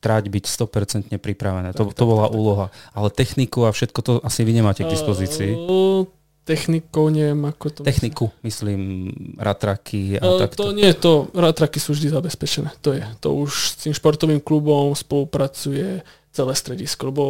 [0.00, 1.76] trať byť 100% pripravené.
[1.76, 2.72] To, to bola úloha.
[2.96, 5.52] Ale techniku a všetko to asi vy nemáte k dispozícii.
[5.52, 6.08] Uh,
[6.48, 7.80] technikou, neviem ako to...
[7.84, 10.68] Techniku, myslím, ratraky a uh, takto.
[10.68, 12.72] To nie, to, ratraky sú vždy zabezpečené.
[12.80, 13.04] To je.
[13.20, 17.24] To už s tým športovým klubom spolupracuje celé stredisko, lebo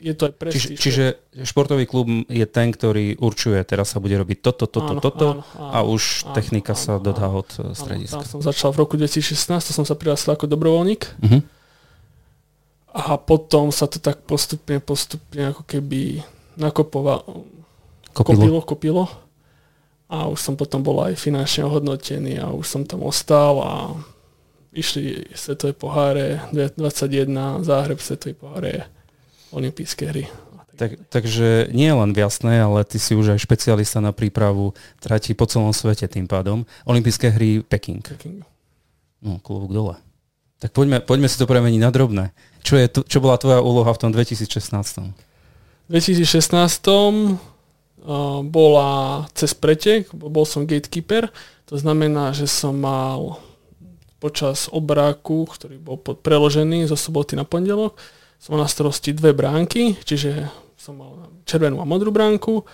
[0.00, 0.80] je to aj prestíž.
[0.80, 1.04] Čiže, čiže
[1.44, 5.42] športový klub je ten, ktorý určuje, teraz sa bude robiť toto, toto, áno, toto áno,
[5.44, 8.24] áno, a už áno, technika áno, sa dodá od eh, strediska.
[8.24, 11.02] Áno, som začal v roku 2016, to som sa prihlásil ako dobrovoľník.
[11.20, 11.40] Uh-huh.
[12.90, 16.26] A potom sa to tak postupne, postupne ako keby
[16.58, 17.46] nakopovalo,
[18.10, 18.58] kopilo.
[18.66, 19.04] kopilo.
[20.10, 23.74] A už som potom bol aj finančne ohodnotený a už som tam ostal a
[24.74, 28.72] išli svetové poháre 21, záhreb svetovej poháre
[29.54, 30.26] olympijské hry.
[30.74, 35.36] Tak, takže nie len v jasné, ale ty si už aj špecialista na prípravu trati
[35.36, 36.64] po celom svete tým pádom.
[36.88, 38.00] Olympijské hry Peking.
[38.00, 38.40] Peking.
[39.20, 39.94] No, klobúk dole.
[40.60, 42.24] Tak poďme, poďme si to premeniť na drobné.
[42.60, 45.88] Čo, je, čo bola tvoja úloha v tom 2016?
[45.88, 46.28] V 2016
[46.84, 47.34] uh,
[48.44, 51.32] bola cez pretek, bol som gatekeeper,
[51.64, 53.40] to znamená, že som mal
[54.20, 57.96] počas obráku, ktorý bol preložený zo soboty na pondelok,
[58.36, 60.44] som mal na starosti dve bránky, čiže
[60.76, 62.68] som mal červenú a modrú bránku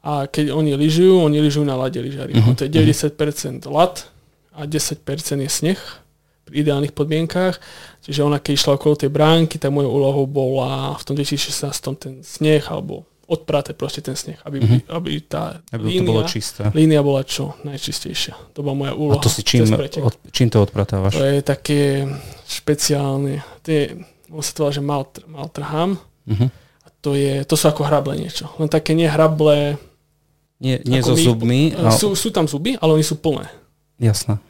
[0.00, 2.32] a keď oni lyžujú, oni lyžujú na lade lyžari.
[2.36, 2.56] Uh-huh.
[2.56, 4.08] To je 90% lat
[4.56, 5.04] a 10%
[5.44, 5.80] je sneh
[6.52, 7.60] ideálnych podmienkách.
[8.04, 12.14] Čiže ona keď išla okolo tej bránky, tak mojou úlohou bola v tom 2016 ten
[12.24, 14.80] sneh alebo odpraté proste ten sneh, aby, uh-huh.
[14.88, 16.62] aby tá aby línia, to bolo čisté.
[16.72, 18.56] línia bola čo najčistejšia.
[18.56, 19.20] To bola moja úloha.
[19.20, 19.68] A to si čím,
[20.00, 21.20] od, čím to odpratávaš?
[21.20, 22.08] To je také
[22.48, 23.44] špeciálne.
[23.60, 24.00] To je,
[24.32, 26.00] on sa to volá, že Maltr, Maltrham.
[26.24, 26.48] Uh-huh.
[26.82, 28.48] A to, je, to sú ako hrable niečo.
[28.56, 29.76] Len také nehrable...
[30.58, 31.62] Nie, nie so my, zubmi.
[31.76, 31.92] Ale...
[31.94, 33.46] Sú, sú tam zuby, ale oni sú plné.
[34.00, 34.40] Jasné.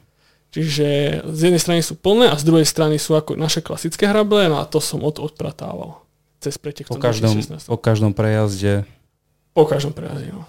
[0.49, 4.49] Čiže z jednej strany sú plné a z druhej strany sú ako naše klasické hrable
[4.49, 6.01] no a to som od, odpratával
[6.41, 6.89] cez pretek.
[6.89, 7.37] Po každom,
[7.69, 8.89] po každom prejazde.
[9.53, 10.49] Po každom prejazde, no.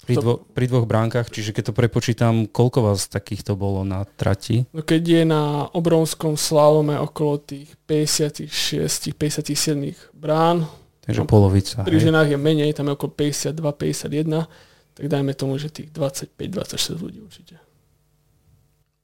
[0.00, 4.66] Pri, dvo, pri dvoch bránkach, čiže keď to prepočítam, koľko vás takýchto bolo na trati?
[4.74, 10.66] No keď je na obrovskom slalome okolo tých 56, 57 brán,
[11.00, 11.82] Takže no, polovica.
[11.82, 12.06] Pri hej.
[12.12, 14.46] ženách je menej, tam je okolo 52, 51,
[14.94, 17.56] tak dajme tomu, že tých 25-26 ľudí určite.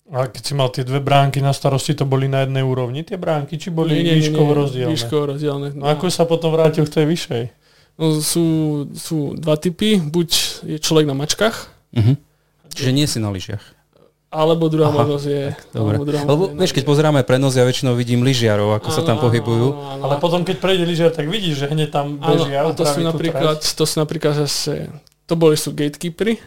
[0.06, 3.18] A keď si mal tie dve bránky na starosti, to boli na jednej úrovni tie
[3.18, 4.94] bránky, či boli nie, nie, výškovo rozdielne?
[4.94, 5.68] Výškovo rozdielne.
[5.74, 5.82] No.
[5.82, 7.44] A ako sa potom vrátil v tej vyššej?
[7.98, 8.46] No, sú,
[8.94, 9.98] sú dva typy.
[9.98, 10.28] Buď
[10.62, 11.56] je človek na mačkách.
[11.90, 12.14] Uh-huh.
[12.70, 13.76] Čiže nie si na lyžiach.
[14.30, 15.44] Alebo druhá Aha, možnosť je...
[15.72, 15.96] Dobre.
[16.02, 19.68] Druhá Lebo vieš, keď pozeráme prenos, ja väčšinou vidím lyžiarov, ako áno, sa tam pohybujú.
[19.72, 22.62] Áno, áno, Ale potom, keď prejde lyžiar, tak vidíš, že hneď tam bežia.
[22.62, 24.92] Áno, a to sú, napríklad, to sú napríklad zase...
[25.26, 26.38] To boli sú gatekeepery,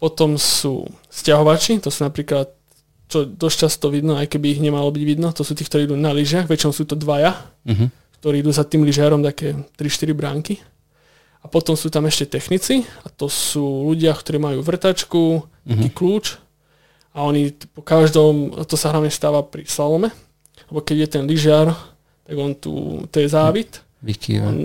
[0.00, 2.48] potom sú stiahovači, to sú napríklad
[3.10, 5.98] čo dosť často vidno, aj keby ich nemalo byť vidno, to sú tí, ktorí idú
[5.98, 7.36] na lyžiach, väčšinou sú to dvaja.
[7.66, 10.60] Uh-huh ktorí idú za tým lyžiarom také 3-4 bránky.
[11.40, 15.90] A potom sú tam ešte technici a to sú ľudia, ktorí majú vrtačku, mm-hmm.
[15.96, 16.36] kľúč
[17.16, 20.12] a oni po každom, to sa hlavne stáva pri slalome,
[20.68, 21.72] lebo keď je ten lyžiar,
[22.28, 23.80] tak on tu, to je závit.
[24.44, 24.56] On,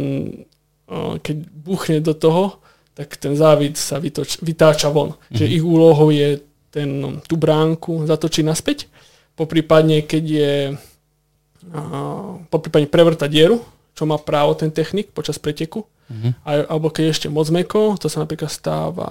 [1.23, 2.59] keď buchne do toho,
[2.95, 5.13] tak ten závit sa vytoč, vytáča von.
[5.13, 5.35] Mm-hmm.
[5.35, 6.39] Že ich úlohou je
[6.71, 8.87] ten, tú bránku zatočiť naspäť.
[9.35, 10.53] Poprípadne, keď je
[12.47, 13.59] po prípade prevrtať dieru,
[13.91, 15.83] čo má právo ten technik počas preteku.
[16.07, 16.31] Mm-hmm.
[16.45, 19.09] A, alebo keď ešte moc meko, to sa napríklad stáva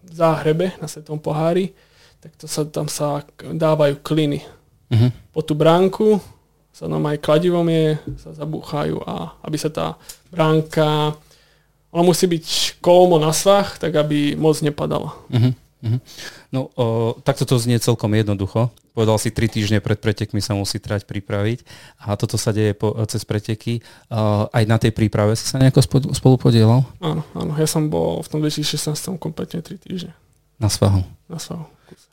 [0.00, 1.74] v záhrebe na svetom pohári,
[2.22, 4.46] tak to sa, tam sa dávajú kliny.
[4.88, 5.10] Mm-hmm.
[5.34, 6.22] Po tú bránku
[6.72, 9.86] sa nám aj kladivom je, sa zabúchajú a aby sa tá
[10.30, 11.18] bránka,
[11.92, 12.44] ona musí byť
[12.78, 15.12] kolmo na svach, tak aby moc nepadala.
[15.28, 15.52] Mm-hmm.
[15.82, 16.00] Mm-hmm.
[16.50, 16.84] No, o,
[17.18, 18.70] takto to znie celkom jednoducho.
[18.92, 21.64] Povedal si, tri týždne pred pretekmi sa musí trať pripraviť
[21.98, 23.82] a toto sa deje po, cez preteky.
[24.06, 26.86] O, aj na tej príprave si sa nejako spolu podielal?
[26.98, 27.52] Áno, áno.
[27.54, 30.14] Ja som bol v tom 2016 kompletne tri týždne.
[30.56, 31.02] Na svahu.
[31.26, 31.66] na svahu.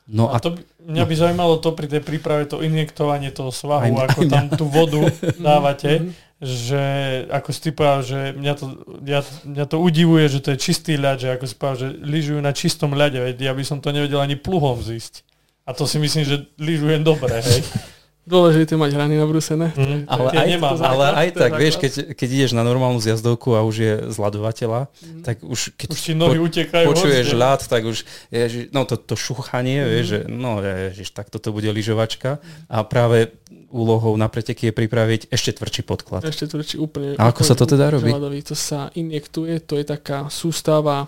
[0.04, 3.48] No A a to by, mňa by zaujímalo to pri tej príprave, to injektovanie toho
[3.48, 4.98] svahu, Aj- ako aj tam tú vodu
[5.38, 6.10] dávate, Mhm.
[6.40, 6.82] Že
[7.28, 8.64] ako si ty povedal, že mňa to,
[9.04, 12.40] ja, mňa to udivuje, že to je čistý ľad, že ako si povedal, že lyžujú
[12.40, 15.20] na čistom ľade, veď ja by som to nevedel ani pluhom zísť.
[15.68, 17.60] A to si myslím, že lyžujem dobre, hej.
[18.20, 19.72] Dôležité mať hrany nabrúsené.
[19.74, 20.76] Mm, Ale aj, nemám.
[20.76, 21.82] to ale základ, aj tak, vieš, základ.
[21.82, 24.80] keď, keď ideš na normálnu zjazdovku a už je zladovateľa,
[25.24, 26.84] tak už keď Už ti nohy utekajú.
[26.94, 27.40] počuješ hocde.
[27.40, 31.72] ľad, tak už, ježi, no to, to šúchanie, vieš, že no ježiš, tak toto bude
[31.72, 33.34] lyžovačka a práve
[33.70, 36.20] úlohou na preteky je pripraviť ešte tvrdší podklad.
[36.22, 37.14] Ešte tvrdší úplne.
[37.16, 38.10] A ako sa to teda robí?
[38.10, 38.42] Ľadový.
[38.44, 41.06] To sa injektuje, to je taká sústava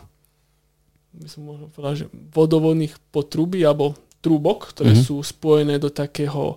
[1.12, 3.92] by som možno povedal, že vodovodných potrubí alebo
[4.24, 5.02] trúbok, ktoré Mhm.
[5.02, 6.56] sú spojené do takého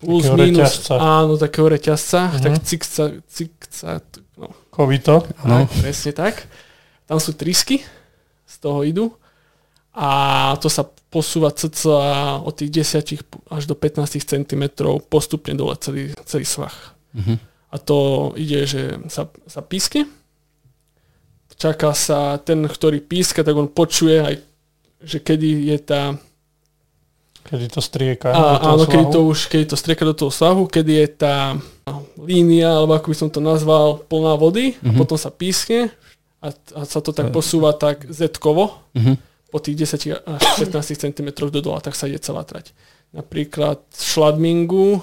[0.00, 0.94] plus Takého minus, reťazca.
[0.96, 2.40] áno, takého reťazca, Mhm.
[2.40, 3.88] tak cikca, cikca,
[4.36, 5.20] no, Kovito.
[5.44, 5.64] No.
[5.64, 5.68] no.
[5.80, 6.48] presne tak.
[7.04, 7.84] Tam sú trysky,
[8.44, 9.12] z toho idú
[9.94, 10.08] a
[10.58, 11.94] to sa posúva cca
[12.38, 14.62] od tých 10 až do 15 cm
[15.06, 16.74] postupne dole celý, celý svah.
[17.14, 17.38] Mhm.
[17.70, 17.96] A to
[18.34, 20.06] ide, že sa, sa píske,
[21.54, 24.34] čaká sa ten, ktorý píska, tak on počuje aj,
[25.00, 26.02] že kedy je tá
[27.44, 28.32] Kedy to strieka.
[28.32, 31.08] do a, toho áno, kedy to už, kedy to strieka do toho svahu, kedy je
[31.14, 31.36] tá
[32.16, 34.96] línia, alebo ako by som to nazval, plná vody a Mhm.
[34.96, 35.92] potom sa pískne
[36.40, 39.14] a, a sa to tak posúva tak z-kovo Mhm.
[39.54, 42.74] Po tých 10 až 15 cm do dola, tak sa ide celá trať.
[43.10, 44.98] Napríklad v šladmingu,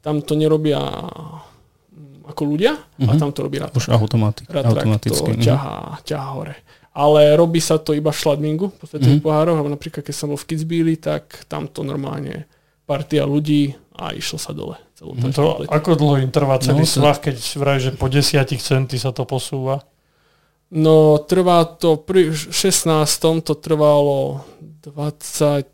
[0.00, 3.20] tam to nerobia mm, ako ľudia, a Mhm.
[3.20, 3.76] tam to robí ratrak.
[3.76, 5.20] Už automatik, Ratrak automaticky.
[5.20, 5.44] to mhm.
[5.44, 6.56] ťahá, ťahá hore.
[6.94, 9.26] Ale robí sa to iba v šladmingu, po svetových Mhm.
[9.26, 12.48] pohároch, alebo napríklad keď som bol v Kitzbüheli, tak tam to normálne
[12.84, 14.80] partia ľudí a išlo sa dole.
[14.94, 18.08] Celú trať To, ako dlho im trvá celý No, to- svah, keď vraj, že po
[18.08, 19.84] 10 centy sa to posúva?
[20.74, 22.90] No, trvá to, pri 16.
[23.46, 24.42] to trvalo
[24.82, 25.70] 25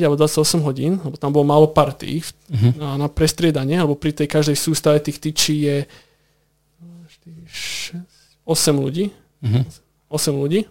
[0.00, 2.80] alebo 28 hodín, lebo tam bolo málo partí Mhm.
[2.80, 5.78] na, na prestriedanie, alebo pri tej každej sústave tých tyčí je
[8.48, 9.12] 8 ľudí.
[9.44, 9.60] Mhm.
[10.08, 10.64] 8 ľudí.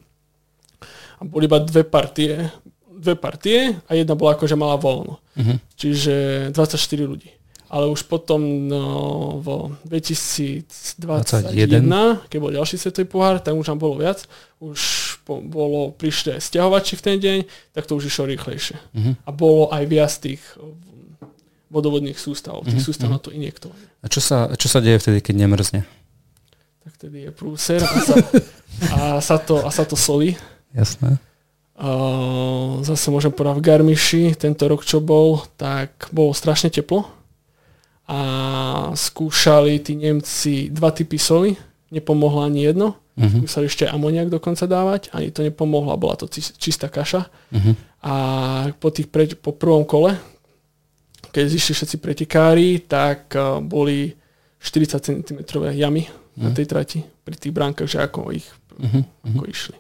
[1.18, 2.50] A boli iba dve partie,
[2.90, 5.22] dve partie a jedna bola akože mala voľno.
[5.38, 5.56] Mhm.
[5.78, 6.14] Čiže
[6.54, 7.30] 24 ľudí.
[7.68, 8.40] Ale už potom
[8.72, 9.48] no, v
[9.92, 11.84] 2021,
[12.32, 14.24] keď bol ďalší svetový pohár, tak už tam bolo viac.
[14.64, 14.80] Už
[15.28, 17.40] po, bolo, prišli aj stiahovači v ten deň,
[17.76, 18.80] tak to už išlo rýchlejšie.
[18.96, 19.12] Mhm.
[19.28, 20.64] A bolo aj viac tých eh,
[21.68, 23.16] vodovodných sústav, tých Mhm, sústav mhm.
[23.16, 23.88] na to injektovanie.
[24.00, 25.84] A čo sa, čo sa deje vtedy, keď nemrzne?
[26.88, 28.16] Tak tedy je prúser a sa,
[28.96, 30.40] a sa, to, a sa to solí.
[30.72, 31.20] Jasné.
[31.78, 37.17] Uh, zase môžem povedať v Garmiši, tento rok čo bol, tak bolo strašne teplo
[38.08, 38.20] a
[38.92, 41.54] skúšali tí Nemci dva typy soli,
[41.90, 43.44] nepomohla ani jedno, Mhm.
[43.44, 47.72] skúšali ešte amoniak dokonca dávať, ani to nepomohlo, bola to čistá kaša Mhm.
[48.02, 48.14] a
[48.74, 50.16] po, tých pre, po prvom kole,
[51.28, 54.14] keď zišli všetci pretekári, tak uh, boli
[54.58, 55.40] 40 cm
[55.72, 56.56] jamy na Mhm.
[56.56, 58.46] tej trati pri tých bránkach, že ako ich.
[58.78, 59.02] Mhm.
[59.28, 59.78] ako išli.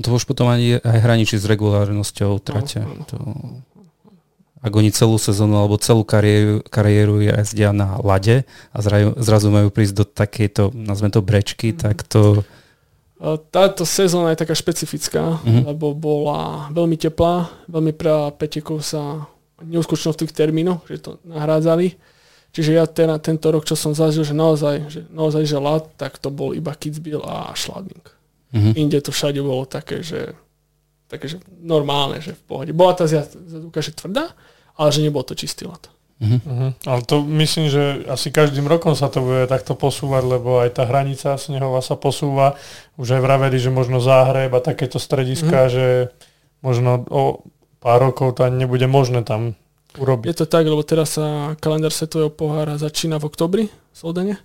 [0.00, 2.82] To už potom ani aj hraničí s regulárnosťou trate.
[2.82, 3.04] áno.
[3.06, 3.16] To,
[4.64, 9.68] ak oni celú sezónu alebo celú kariéru, kariéru jazdia na lade a zrazu, zrazu majú
[9.68, 11.78] prísť do takejto, nazvem to brečky, Mhm.
[11.78, 12.40] tak to...
[13.20, 15.68] E, Táto sezóna je taká špecifická, Mhm.
[15.68, 19.28] lebo bola veľmi teplá, veľmi pre petekov sa
[19.60, 21.94] neuskutočnilo v tých termínoch, že to nahrádzali.
[22.54, 26.16] Čiže ja teda tento rok, čo som zažil, že naozaj, že naozaj, že lat, tak
[26.22, 28.06] to bol iba Kitzbühel a Schladming.
[28.54, 28.70] Mhm.
[28.78, 30.32] Inde to všade bolo také, že,
[31.10, 32.70] také, že normálne, že v pohode.
[32.70, 34.30] Bola tá zjazduka, že tvrdá,
[34.74, 35.90] ale že nebolo to čistý lat.
[36.22, 36.38] Mhm.
[36.46, 36.68] Mhm.
[36.86, 40.86] Ale to myslím, že asi každým rokom sa to bude takto posúvať, lebo aj tá
[40.86, 42.54] hranica snehová sa posúva.
[42.94, 45.86] Už aj vraveli, že možno záhreb a takéto strediska, že
[46.62, 47.22] možno o
[47.82, 49.58] pár rokov to ani nebude možné tam
[49.98, 50.26] urobiť.
[50.30, 54.38] Je to tak, lebo teraz sa kalendár Svetového pohára začína v oktobri v Soldene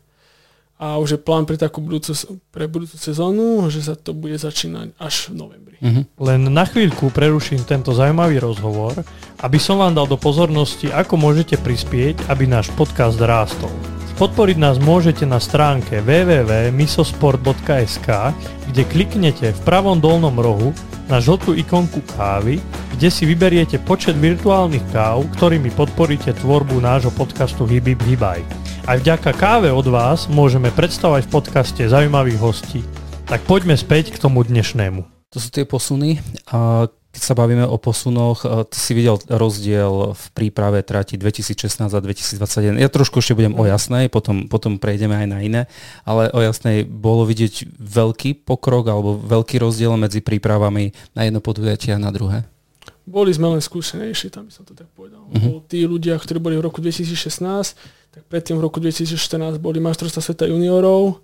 [0.79, 2.15] a už je plán pre takú budúcu,
[2.55, 5.75] pre budúcu sezónu, že sa to bude začínať až v novembri.
[5.83, 6.15] Mhm.
[6.15, 8.95] Len na chvíľku preruším tento zaujímavý rozhovor,
[9.43, 13.75] aby som vám dal do pozornosti, ako môžete prispieť, aby náš podcast rástol.
[14.19, 18.07] Podporiť nás môžete na stránke www.misosport.sk,
[18.67, 20.75] kde kliknete v pravom dolnom rohu
[21.07, 22.59] na žltú ikonku kávy,
[22.99, 28.58] kde si vyberiete počet virtuálnych káv, ktorými podporíte tvorbu nášho podcastu Hibib Hibaj.
[28.90, 32.81] Aj vďaka káve od vás môžeme predstavať v podcaste zaujímavých hostí.
[33.29, 35.06] Tak poďme späť k tomu dnešnému.
[35.29, 36.17] To sú tie posuny.
[36.50, 42.00] A keď sa bavíme o posunoch, ty si videl rozdiel v príprave trati 2016 a
[42.02, 42.81] 2021.
[42.81, 45.62] Ja trošku ešte budem o jasnej, potom, potom prejdeme aj na iné,
[46.02, 51.94] ale o jasnej bolo vidieť veľký pokrok alebo veľký rozdiel medzi prípravami na jedno podujatie
[51.94, 52.42] a na druhé?
[53.06, 55.25] Boli sme len skúsenejší, tam by som to tak povedal.
[55.29, 55.62] Uh-huh.
[55.65, 60.51] Tí ľudia, ktorí boli v roku 2016, tak predtým v roku 2014 boli majstrovstvá sveta
[60.51, 61.23] juniorov,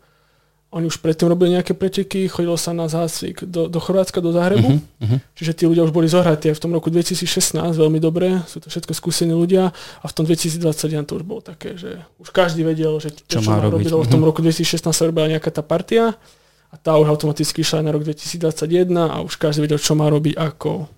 [0.76, 4.76] oni už predtým robili nejaké preteky, chodilo sa na zácvik do, do Chorvátska, do Zahrebu.
[4.76, 5.20] Uh-huh, uh-huh.
[5.32, 8.92] Čiže tí ľudia už boli zohratí v tom roku 2016 veľmi dobre, sú to všetko
[8.92, 13.16] skúsení ľudia a v tom 2021 to už bolo také, že už každý vedel, že
[13.24, 13.88] čo, čo má robiť.
[13.88, 14.04] Robilo.
[14.04, 14.28] V tom mhm.
[14.28, 16.20] roku 2016 sa robila nejaká tá partia
[16.68, 20.36] a tá už automaticky išla na rok 2021 a už každý vedel, čo má robiť
[20.36, 20.92] ako.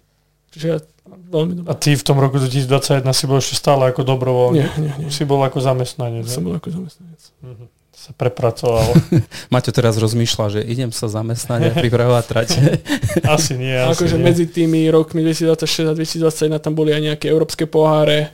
[0.58, 0.82] Čiže
[1.30, 1.70] veľmi dobré.
[1.70, 4.58] A ty v tom roku 2021 si bol ešte stále ako dobrovoľník?
[4.58, 5.10] Nie, nie, nie.
[5.14, 6.26] Si bol ako zamestnanec.
[6.26, 7.22] Som bol ako zamestnanec.
[7.46, 7.70] Uh-huh
[8.08, 8.94] sa prepracoval.
[9.54, 12.62] Maťo teraz rozmýšľa, že idem sa zamestnať a pripravovať trate.
[13.36, 17.68] asi nie, asi Akože medzi tými rokmi 2026 a 2021 tam boli aj nejaké európske
[17.68, 18.32] poháre,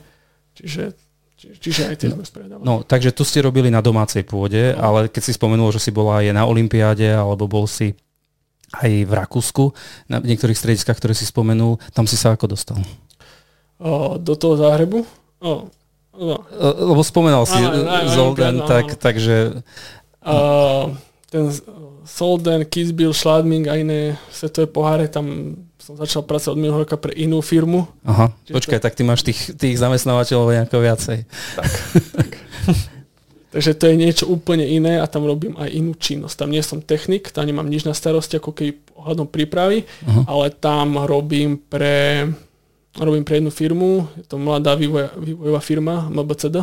[0.54, 0.94] čiže
[1.44, 2.64] Čiže aj tie sme spredávali.
[2.64, 4.80] No, takže tu ste robili na domácej pôde, no.
[4.80, 7.92] ale keď si spomenul, že si bola aj na Olympiáde, alebo bol si
[8.80, 9.64] aj v Rakúsku,
[10.10, 12.78] na niektorých strediskách, ktoré si spomenul, tam si sa ako dostal?
[13.78, 15.02] O, do toho záhrebu?
[15.42, 15.68] O,
[16.14, 16.46] No.
[16.62, 17.58] Lebo spomenal si
[18.14, 19.66] Zolden, tak, takže...
[20.22, 20.94] Uh,
[21.26, 21.50] ten
[22.06, 27.12] Solden, Kisbil, Schladming a iné svetové poháre, tam som začal pracovať od minulého roka pre
[27.12, 27.84] inú firmu.
[28.06, 28.84] Aha, počkaj, to...
[28.88, 31.18] tak ty máš tých, tých zamestnávateľov nejako viacej.
[31.58, 31.70] Tak,
[32.22, 32.30] tak.
[33.54, 36.42] Takže to je niečo úplne iné a tam robím aj inú činnosť.
[36.42, 38.66] Tam nie som technik, tam nemám nič na starosti ako keď
[38.98, 40.26] ohľadom prípravy, uh-huh.
[40.26, 42.26] ale tam robím pre
[42.98, 46.62] robím pre jednu firmu, je to mladá vývoj, vývojová firma MBCD,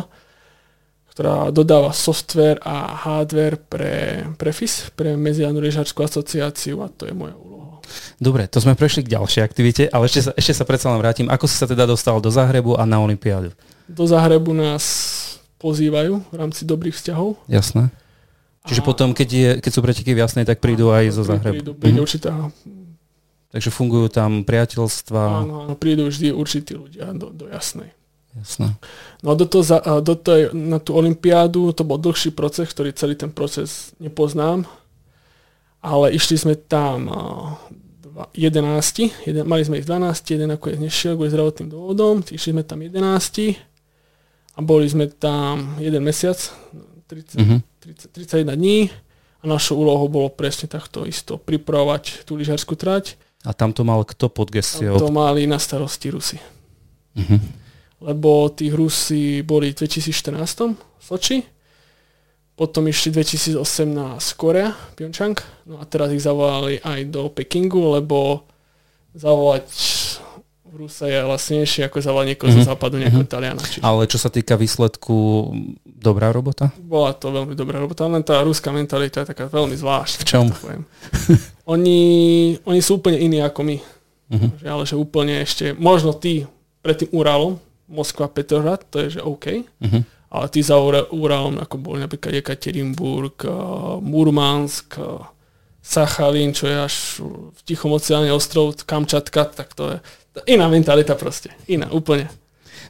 [1.12, 7.12] ktorá dodáva software a hardware pre, pre FIS, pre Medzinárodnú lyžařskú asociáciu a to je
[7.12, 7.84] moja úloha.
[8.16, 11.28] Dobre, to sme prešli k ďalšej aktivite, ale ešte sa, ešte sa predsa len vrátim.
[11.28, 13.52] Ako si sa teda dostal do Zahrebu a na Olympiádu?
[13.84, 14.84] Do Zahrebu nás
[15.62, 17.38] pozývajú v rámci dobrých vzťahov.
[17.46, 17.94] Jasné.
[18.66, 18.86] Čiže a...
[18.86, 21.62] potom, keď, je, keď sú preteky v jasnej, tak prídu aj zo Zahrebu.
[21.62, 22.06] Prídu, príde mm.
[22.06, 22.34] určitá
[23.52, 25.44] Takže fungujú tam priateľstva.
[25.44, 27.92] Áno, áno, prídu vždy určití ľudia do, do jasnej.
[28.32, 28.72] Jasné.
[29.20, 29.60] No a do toho,
[30.00, 34.64] do toho, na tú olympiádu to bol dlhší proces, ktorý celý ten proces nepoznám,
[35.84, 37.12] ale išli sme tam
[38.32, 40.00] 11, jeden, mali sme ich 12,
[40.32, 42.96] jeden ako je nešiel kvôli zdravotným dôvodom, išli sme tam 11
[44.52, 46.36] a boli sme tam jeden mesiac,
[47.08, 47.58] 30, uh-huh.
[47.80, 48.78] 30, 31 dní
[49.40, 54.06] a našou úlohou bolo presne takto isto pripravovať tú lyžiarskú trať a tam to mal
[54.06, 54.94] kto pod gestiou?
[55.02, 56.38] To mali na starosti Rusy.
[57.18, 57.40] Uh-huh.
[58.02, 61.38] Lebo tí Rusi boli v 2014 v Soči,
[62.54, 63.58] potom išli 2018
[64.38, 65.34] Korea, Pyeongchang,
[65.66, 68.46] no a teraz ich zavolali aj do Pekingu, lebo
[69.18, 69.66] zavolať
[70.72, 72.64] Rusa je lacnejšie ako zavolať niekoho mm-hmm.
[72.64, 72.70] zo mhm.
[72.72, 73.36] západu, nejakého mm-hmm.
[73.36, 73.60] Taliana.
[73.60, 73.84] Čiže...
[73.84, 75.16] Ale čo sa týka výsledku,
[75.84, 76.72] dobrá robota?
[76.80, 80.24] Bola to veľmi dobrá robota, len tá ruská mentalita je taká veľmi zvláštna.
[80.24, 80.46] V čom?
[81.72, 82.00] oni,
[82.64, 83.76] oni sú úplne iní ako my.
[84.32, 84.50] Mm-hmm.
[84.64, 86.48] Ale že úplne ešte, možno ty
[86.80, 87.60] pred tým Uralom,
[87.92, 90.02] Moskva, Petrohrad, to je že OK, mm-hmm.
[90.32, 90.80] ale ty za
[91.12, 93.52] Uralom, ako boli napríklad Ekaterinburg, eh,
[94.00, 95.20] Murmansk, eh,
[95.82, 96.94] Sachalín, čo je až
[97.26, 99.96] v Tichom oceáne ostrov, Kamčatka, tak to je
[100.48, 101.52] Iná mentalita proste.
[101.68, 102.32] Iná, úplne.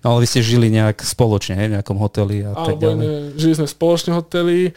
[0.03, 3.03] No ale vy ste žili nejak spoločne, hej, v nejakom hoteli a tak ďalej.
[3.03, 4.75] Ne, žili sme spoločne hoteli,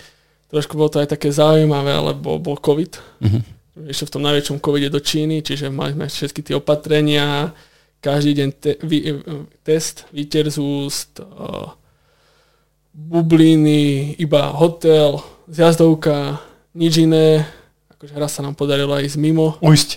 [0.53, 2.91] trošku bolo to aj také zaujímavé, lebo bol COVID.
[3.26, 3.41] Uh-huh.
[3.89, 7.53] Ešte v tom najväčšom covide do Číny, čiže mali sme všetky tie opatrenia,
[8.05, 8.97] každý deň te, vy,
[9.66, 11.74] test, výter z úst, uh,
[12.93, 16.38] bubliny, iba hotel, zjazdovka,
[16.78, 17.49] nič iné.
[17.97, 19.57] Akože raz sa nám podarilo aj ísť mimo.
[19.57, 19.89] Ujsť.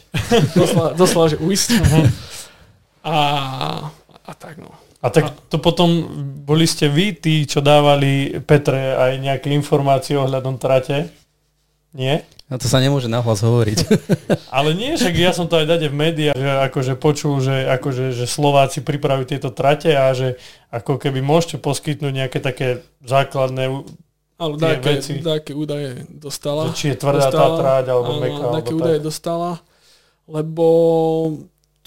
[0.56, 1.68] doslova, doslova, že ujsť.
[1.84, 2.08] Uh-huh.
[3.08, 3.22] A,
[4.28, 4.70] a tak no.
[4.98, 6.10] A tak to potom
[6.42, 11.06] boli ste vy, tí, čo dávali Petre aj nejaké informácie ohľadom trate?
[11.94, 12.26] Nie?
[12.48, 13.78] A to sa nemôže nahlas hovoriť.
[14.56, 18.10] Ale nie, však ja som to aj dade v médiách, že akože počul, že, akože,
[18.10, 20.40] že Slováci pripravujú tieto trate a že
[20.72, 23.84] ako keby môžete poskytnúť nejaké také základné
[24.38, 25.18] ale dáke, veci.
[25.18, 26.70] dáke údaje dostala.
[26.70, 28.44] Že či je tvrdá dostala, tá trať, alebo meká.
[28.54, 29.52] Dáke údaje dostala,
[30.30, 30.66] lebo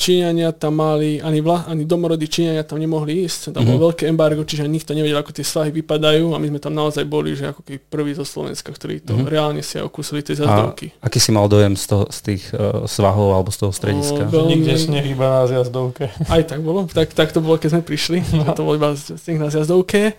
[0.01, 3.67] Číňania tam mali, ani, vla, ani domorodí Číňania tam nemohli ísť, tam mm-hmm.
[3.69, 3.85] bolo mhm.
[3.85, 7.37] veľké embargo, čiže nikto nevedel, ako tie svahy vypadajú a my sme tam naozaj boli,
[7.37, 9.29] že ako keby prví zo Slovenska, ktorí to mm-hmm.
[9.29, 10.97] reálne si okusili tie zazdovky.
[10.97, 14.25] A aký si mal dojem z, toho, z tých uh, svahov alebo z toho strediska?
[14.25, 14.49] No, veľmi...
[14.57, 16.09] Nikde sneh iba na zjazdovke.
[16.33, 18.49] Aj tak bolo, tak, tak to bolo, keď sme prišli, no.
[18.57, 20.17] to bolo iba sneh na zjazdovke.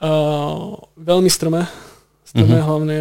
[0.00, 1.68] Uh, veľmi strme,
[2.24, 2.64] strme mm-hmm.
[2.64, 2.98] hlavne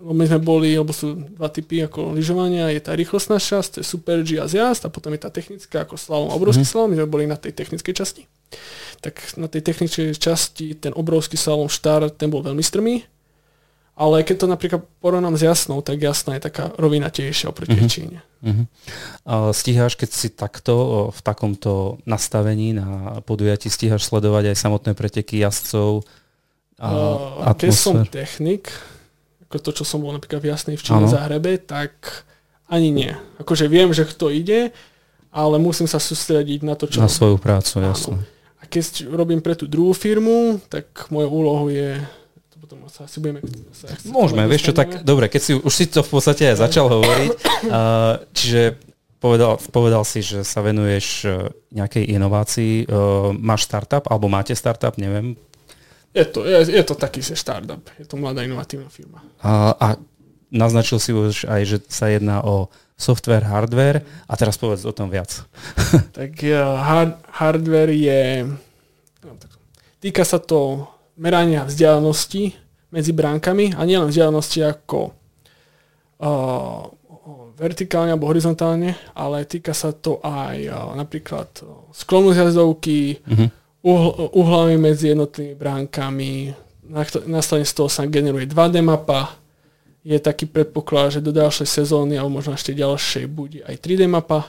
[0.00, 3.86] my sme boli, lebo sú dva typy ako lyžovania, je tá rýchlostná časť, to je
[3.86, 6.72] super G a zjazd a potom je tá technická ako slalom, obrovský mm-hmm.
[6.72, 8.24] slalom, my sme boli na tej technickej časti.
[9.04, 13.04] Tak na tej technickej časti ten obrovský slalom štart, ten bol veľmi strmý,
[14.00, 17.92] ale keď to napríklad porovnám s jasnou, tak jasná je taká rovinatejšia oproti mm-hmm.
[17.92, 18.24] Číne.
[18.40, 18.66] Mm-hmm.
[19.52, 26.08] stíhaš, keď si takto v takomto nastavení na podujatí, stíhaš sledovať aj samotné preteky jazdcov
[26.80, 26.88] a
[27.44, 28.72] uh, Keď som technik,
[29.50, 32.22] ako to, čo som bol napríklad v Jasnej v Číne Zahrebe, tak
[32.70, 33.10] ani nie.
[33.42, 34.70] Akože viem, že kto ide,
[35.34, 37.02] ale musím sa sústrediť na to, čo...
[37.02, 38.22] Na svoju prácu, jasne.
[38.62, 41.98] A keď robím pre tú druhú firmu, tak moja úlohu je
[42.70, 43.42] potom sa asi budeme...
[43.74, 46.86] Sa Môžeme, vieš čo, tak dobre, keď si už si to v podstate aj začal
[46.86, 47.30] hovoriť,
[47.66, 48.78] uh, čiže
[49.18, 54.94] povedal, povedal si, že sa venuješ uh, nejakej inovácii, uh, máš startup, alebo máte startup,
[55.02, 55.34] neviem.
[56.10, 59.22] Je to, je, je to taký startup, je to mladá inovatívna firma.
[59.46, 59.88] A, a
[60.50, 62.66] naznačil si už aj, že sa jedná o
[62.98, 65.46] software, hardware a teraz povedz o tom viac.
[66.18, 68.44] tak uh, hard, hardware je...
[69.22, 69.38] No,
[70.02, 72.58] týka sa to merania vzdialenosti
[72.90, 75.14] medzi bránkami a nielen vzdialenosti ako
[76.20, 76.90] uh,
[77.54, 83.48] vertikálne alebo horizontálne, ale týka sa to aj uh, napríklad uh, sklonu zjazdovky, uh-huh.
[83.82, 86.32] Uhl, uhlami medzi jednotlivými bránkami,
[87.26, 89.36] následne z toho sa generuje 2D mapa,
[90.00, 94.48] je taký predpoklad, že do ďalšej sezóny alebo možno ešte ďalšej bude aj 3D mapa.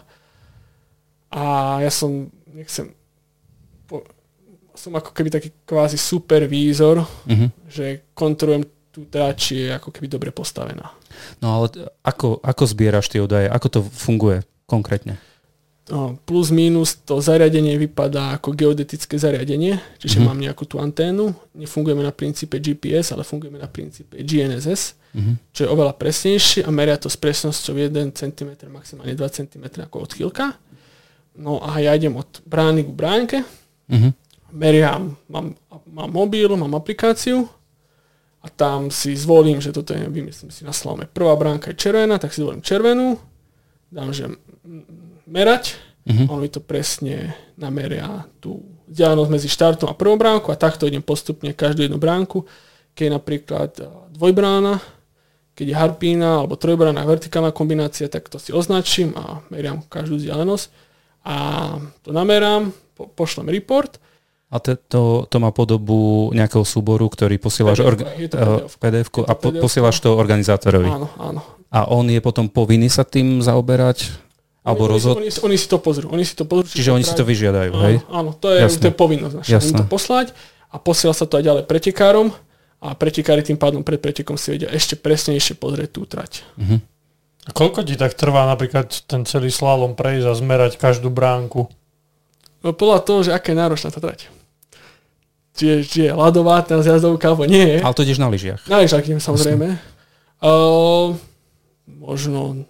[1.32, 2.96] A ja som, nechcem
[4.76, 7.50] som ako keby taký kvázi supervízor, uh-huh.
[7.68, 9.08] že kontrolujem tú
[9.40, 10.92] či je ako keby dobre postavená.
[11.40, 13.48] No ale ako, ako zbieraš tie údaje?
[13.48, 15.16] Ako to funguje konkrétne?
[15.92, 20.32] No, plus minus to zariadenie vypadá ako geodetické zariadenie, čiže uh-huh.
[20.32, 24.96] mám nejakú tú anténu, nefungujeme na princípe GPS, ale fungujeme na princípe GNSS.
[25.12, 25.52] Mhm.
[25.52, 30.08] čo je oveľa presnejšie a meria to s presnosťou 1 cm, maximálne 2 cm ako
[30.08, 30.56] odchýlka.
[31.36, 33.38] No a ja idem od brány k bránke,
[33.92, 34.16] uh-huh
[34.52, 35.56] meriam, mám,
[35.88, 37.48] mám mobil, mám aplikáciu
[38.44, 42.20] a tam si zvolím, že toto je, vymyslím si na slome, prvá bránka je červená,
[42.20, 43.18] tak si zvolím červenú,
[43.92, 44.28] dám, že
[45.32, 46.28] merať, uh-huh.
[46.28, 48.60] on mi to presne nameria tú
[48.92, 52.44] vzdialenosť medzi štartom a prvou bránku a takto idem postupne každú jednu bránku,
[52.92, 53.72] keď je napríklad
[54.12, 54.84] dvojbrána,
[55.56, 60.68] keď je harpína alebo trojbrána vertikálna kombinácia, tak to si označím a meriam každú vzdialenosť
[61.24, 61.36] a
[62.04, 63.96] to namerám, po, pošlem report
[64.52, 65.02] a to, to,
[65.32, 70.04] to má podobu nejakého súboru, ktorý posielaš PDF, orga- to PDF, to a po, posielaš
[70.04, 70.92] to organizátorovi.
[70.92, 71.40] Áno, áno.
[71.72, 74.12] A on je potom povinný sa tým zaoberať?
[74.62, 75.16] Alebo oni, rozhod...
[75.18, 76.14] oni, oni, si to pozrú.
[76.14, 77.96] Oni si to pozrú Čiže oni si to vyžiadajú, áno, hej?
[78.14, 79.58] Áno, to je, to je povinnosť naša.
[79.58, 80.28] Im to poslať
[80.70, 82.30] a posiela sa to aj ďalej pretekárom
[82.82, 86.46] a pretekári tým pádom pred pretekom si vedia ešte presnejšie pozrieť tú trať.
[86.62, 86.78] Uh-huh.
[87.46, 91.66] A koľko ti tak trvá napríklad ten celý slalom prejsť a zmerať každú bránku?
[92.62, 94.30] No podľa toho, že aká je náročná tá trať
[95.56, 97.80] či je, či je ľadová tá zjazdovka, alebo nie je.
[97.84, 98.62] Ale to ideš na lyžiach.
[98.72, 99.78] Na lyžiach idem samozrejme.
[100.42, 101.14] Uh,
[101.86, 102.66] možno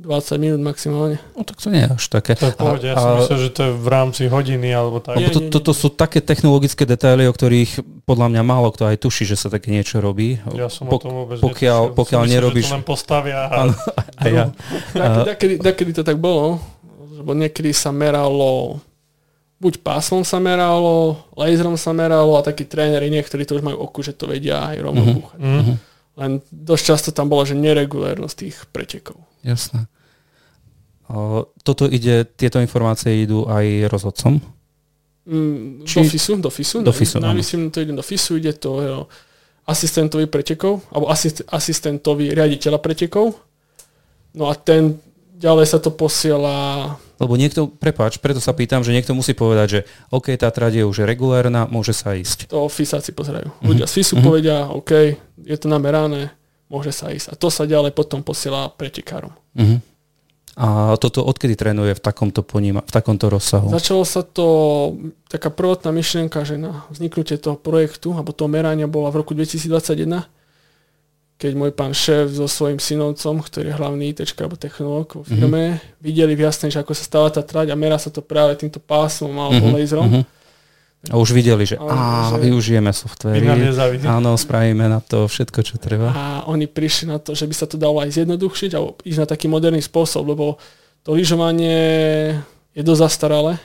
[0.00, 1.20] 20 minút maximálne.
[1.36, 2.34] No tak to nie je až také.
[2.34, 5.20] To je pohode, ja som myslel, že to je v rámci hodiny alebo tak.
[5.20, 5.46] Nie, to.
[5.52, 9.52] Toto sú také technologické detaily, o ktorých podľa mňa málo kto aj tuší, že sa
[9.52, 10.42] také niečo robí.
[10.56, 12.66] Ja som Pok- o tom vôbec pokiaľ, pokiaľ myslel, nerobíš...
[12.66, 13.68] Že to len postavia a...
[13.68, 13.74] Ano,
[14.18, 14.44] a ja.
[15.30, 16.58] Dakedy, dakedy to tak bolo,
[17.14, 18.82] lebo niekedy sa meralo
[19.62, 24.02] buď pásmom sa meralo, laserom sa meralo a takí tréneri, niektorí to už majú oku,
[24.02, 25.38] že to vedia aj rovno búchať.
[25.38, 25.78] Uh-huh.
[26.16, 29.24] Len dosť často tam bolo, že neregulérnosť tých pretekov.
[29.40, 29.88] Jasné.
[31.08, 34.40] O, toto ide, tieto informácie idú aj rozhodcom?
[35.24, 36.02] Mm, Či...
[36.02, 36.76] Do FISu, do FISu.
[36.82, 38.98] Do FISu, no, myslím, to ide do FISu, ide to jo,
[39.66, 43.38] asistentovi pretekov, alebo asist, asistentovi riaditeľa pretekov.
[44.34, 44.98] No a ten
[45.42, 49.80] ďalej sa to posiela lebo niekto, prepáč, preto sa pýtam, že niekto musí povedať, že
[50.10, 52.50] OK, tá trať je už regulárna, môže sa ísť.
[52.50, 53.46] To FISáci pozerajú.
[53.46, 53.68] Mm-hmm.
[53.70, 54.26] Ľudia z FISu mm-hmm.
[54.26, 54.90] povedia, OK,
[55.46, 56.34] je to namerané,
[56.66, 57.30] môže sa ísť.
[57.30, 59.30] A to sa ďalej potom posiela pretekárom.
[59.54, 59.78] Mm-hmm.
[60.58, 63.70] A toto odkedy trénuje v takomto, poníma, v takomto rozsahu?
[63.70, 64.46] Začalo sa to,
[65.30, 70.26] taká prvotná myšlienka, že na vzniknutie toho projektu, alebo toho merania bola v roku 2021
[71.42, 75.74] keď môj pán šéf so svojím synovcom, ktorý je hlavný IT alebo technológ vo firme,
[75.74, 75.98] mm-hmm.
[75.98, 79.34] videli jasne, že ako sa stáva tá trať a merá sa to práve týmto pásmom
[79.34, 79.82] alebo mm-hmm.
[79.82, 80.06] laserom.
[80.06, 81.10] Mm-hmm.
[81.10, 83.42] A už videli, že á, že využijeme softvery,
[84.06, 86.14] áno, spravíme na to všetko, čo treba.
[86.14, 89.26] A oni prišli na to, že by sa to dalo aj zjednodušiť alebo ísť na
[89.26, 90.62] taký moderný spôsob, lebo
[91.02, 92.38] to lyžovanie
[92.70, 93.58] je dosť zastaralé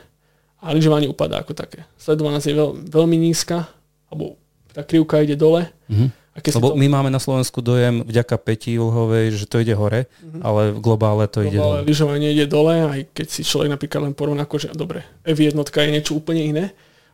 [0.57, 1.85] a lyžovanie upadá ako také.
[2.01, 3.69] Sledovanosť je veľ, veľmi nízka,
[4.09, 4.41] alebo
[4.73, 5.69] tá krivka ide dole.
[5.93, 9.57] Mm-hmm a keď Lebo to- my máme na Slovensku dojem vďaka Peti Ulhovej, že to
[9.57, 10.39] ide hore, Mhm.
[10.45, 11.89] ale v globále to ide Globálne dole.
[11.89, 16.13] lyžovanie ide dole, aj keď si človek napríklad len porovná, že dobre, F1 je niečo
[16.13, 16.65] úplne iné,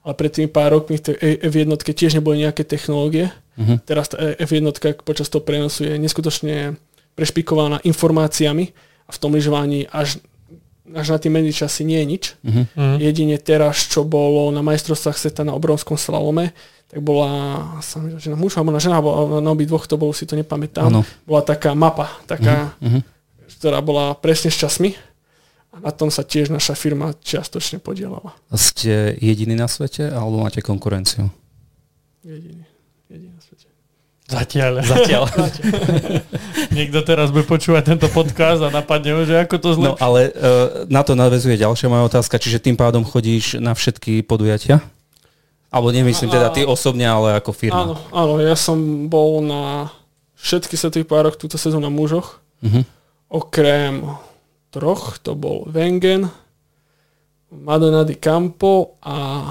[0.03, 3.31] ale pred tými pár rokmi v tej F1 tiež neboli nejaké technológie.
[3.55, 3.87] Mhm.
[3.87, 4.67] Teraz tá F1
[4.99, 6.75] počas toho prenosu je neskutočne
[7.15, 8.73] prešpikovaná informáciami
[9.07, 10.19] a v tom lyžovaní až,
[10.91, 12.23] až na tie medzičasy nie je nič.
[12.43, 12.99] Mm.
[12.99, 16.51] Jedine teraz, čo bolo na majstrovstvách sveta na obrovskom slalome,
[16.91, 17.31] tak bola
[17.79, 20.27] sa mi že na muž alebo na žena, alebo na obi dvoch to bolo, si
[20.27, 20.91] to nepamätám.
[20.91, 21.01] Áno.
[21.23, 22.99] Bola taká mapa, taká, Mhm.
[23.57, 24.93] ktorá bola presne s časmi
[25.73, 28.35] a na tom sa tiež naša firma čiastočne podielala.
[28.51, 31.31] A Ste jediní na svete, alebo máte konkurenciu?
[32.21, 32.67] Jediný.
[34.35, 34.73] Zatiaľ.
[34.81, 35.23] Zatiaľ.
[36.77, 40.01] Niekto teraz bude počúvať tento podcast a napadne ho, že ako to No zlepšiť.
[40.01, 40.33] ale uh,
[40.87, 44.81] na to nadvezuje ďalšia moja otázka, čiže tým pádom chodíš na všetky podujatia?
[45.67, 47.81] Alebo nemyslím teda ty osobne, ale ako firma.
[47.83, 49.89] Áno, áno, ja som bol na
[50.35, 52.81] všetky svetových pároch túto sezónu na mužoch, Mhm.
[53.27, 54.05] okrem
[54.69, 56.29] troch, to bol Wengen,
[57.49, 59.45] Madonna di Campo a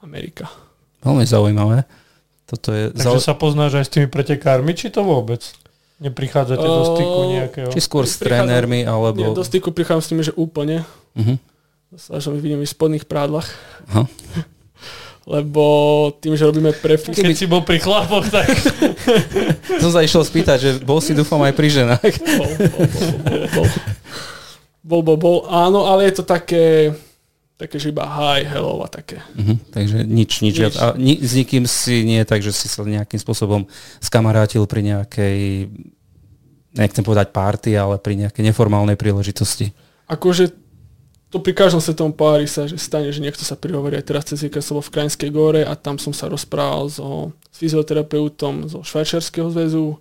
[0.00, 0.46] Amerika.
[1.00, 1.82] Veľmi zaujímavé.
[2.48, 3.28] Toto je Takže zau...
[3.28, 5.44] sa poznáš aj s tými pretekármi, či to vôbec?
[6.00, 7.68] Neprichádzate uh, do ehm, styku nejakého?
[7.68, 9.20] Či skôr s trénermi, alebo...
[9.20, 10.88] Nie, do styku prichádzam s tými, že úplne.
[11.12, 11.36] Mhm.
[11.36, 12.20] Uh-huh.
[12.20, 13.48] Sa vidím v spodných prádlach.
[13.92, 14.08] Uh-huh
[15.28, 15.64] lebo
[16.24, 17.12] tým, že robíme prefix...
[17.12, 18.48] Keď si bol pri chlapoch, tak...
[19.84, 22.12] som sa išiel spýtať, že bol si dúfam aj pri ženách.
[22.24, 23.66] bol, bol, bol, bol, bol.
[24.88, 25.38] Bol, bol, bol.
[25.52, 26.96] Áno, ale je to také
[27.58, 29.18] také, že iba hi, hello a také.
[29.34, 30.62] Mhm, takže nič, nič, Nič.
[30.62, 30.74] viac.
[30.78, 33.66] A ni, s nikým si nie je tak, že si sa nejakým spôsobom
[33.98, 35.66] skamarátil pri nejakej,
[36.78, 39.74] nechcem povedať party, ale pri nejakej neformálnej príležitosti.
[40.06, 40.54] Akože
[41.28, 44.00] to pri každom svetom pári sa že stane, že niekto sa prihovorí.
[44.00, 47.36] Aj teraz cez víkend som bol v Krajinskej gore a tam som sa rozprával so,
[47.52, 50.00] s fyzioterapeutom zo Švajčiarského zväzu.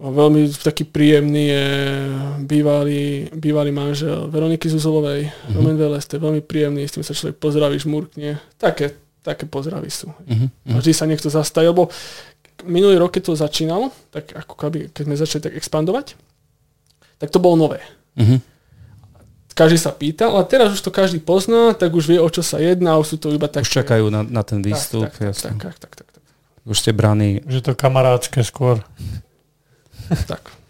[0.00, 1.66] Veľmi taký príjemný je
[2.42, 5.52] bývalý, bývalý manžel Veroniky Zuzolovej, mm-hmm.
[5.52, 8.40] Roman Veles, to je veľmi príjemný, s tým sa človek pozdraví, žmurkne.
[8.56, 10.08] Také, také pozdravy sú.
[10.26, 11.92] Mhm, A vždy sa niekto zastaví, lebo
[12.64, 16.06] minulý rok, keď to začínalo, tak ako keby, keď sme začali tak expandovať,
[17.20, 17.78] tak to bolo nové
[18.16, 18.40] Mhm.
[19.52, 22.56] každý sa pýta, ale teraz už to každý pozná, tak už vie, o čo sa
[22.58, 23.62] jedná, už sú to iba tak...
[23.62, 25.04] Už čakajú na, na ten tak, výstup.
[25.06, 25.48] tak, tak, jasné.
[25.60, 26.22] tak, tak, tak, tak,
[26.64, 27.44] Už ste braní.
[27.44, 28.80] že to kamarátske skôr.
[30.32, 30.62] tak.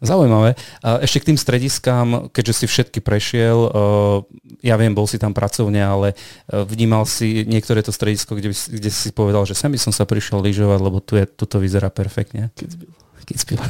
[0.00, 0.56] Zaujímavé.
[0.80, 4.24] Ešte k tým strediskám, keďže si všetky prešiel, uh,
[4.64, 8.88] ja viem, bol si tam pracovne, ale uh, vnímal si niektoré to stredisko, kde, kde
[8.88, 11.92] si povedal, že sem by som sa prišiel lyžovať, lebo tu, je, tu to vyzerá
[11.92, 12.48] perfektne.
[12.56, 12.96] Kitzbühel.
[13.28, 13.68] Kitzbühel.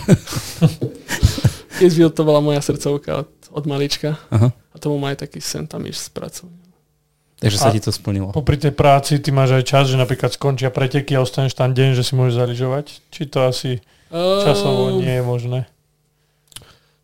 [1.82, 4.54] Kitzbühel to bola moja srdcovka od, od malička Aha.
[4.54, 6.62] a tomu má aj taký sen tam ísť s pracovne.
[7.42, 8.30] Takže sa A- ti to splnilo.
[8.30, 11.98] Popri tej práci ty máš aj čas, že napríklad skončia preteky a ostaneš tam deň,
[11.98, 12.86] že si môžeš zaližovať?
[13.10, 13.82] Či to asi
[14.18, 15.58] časovo Ehm, nie je možné?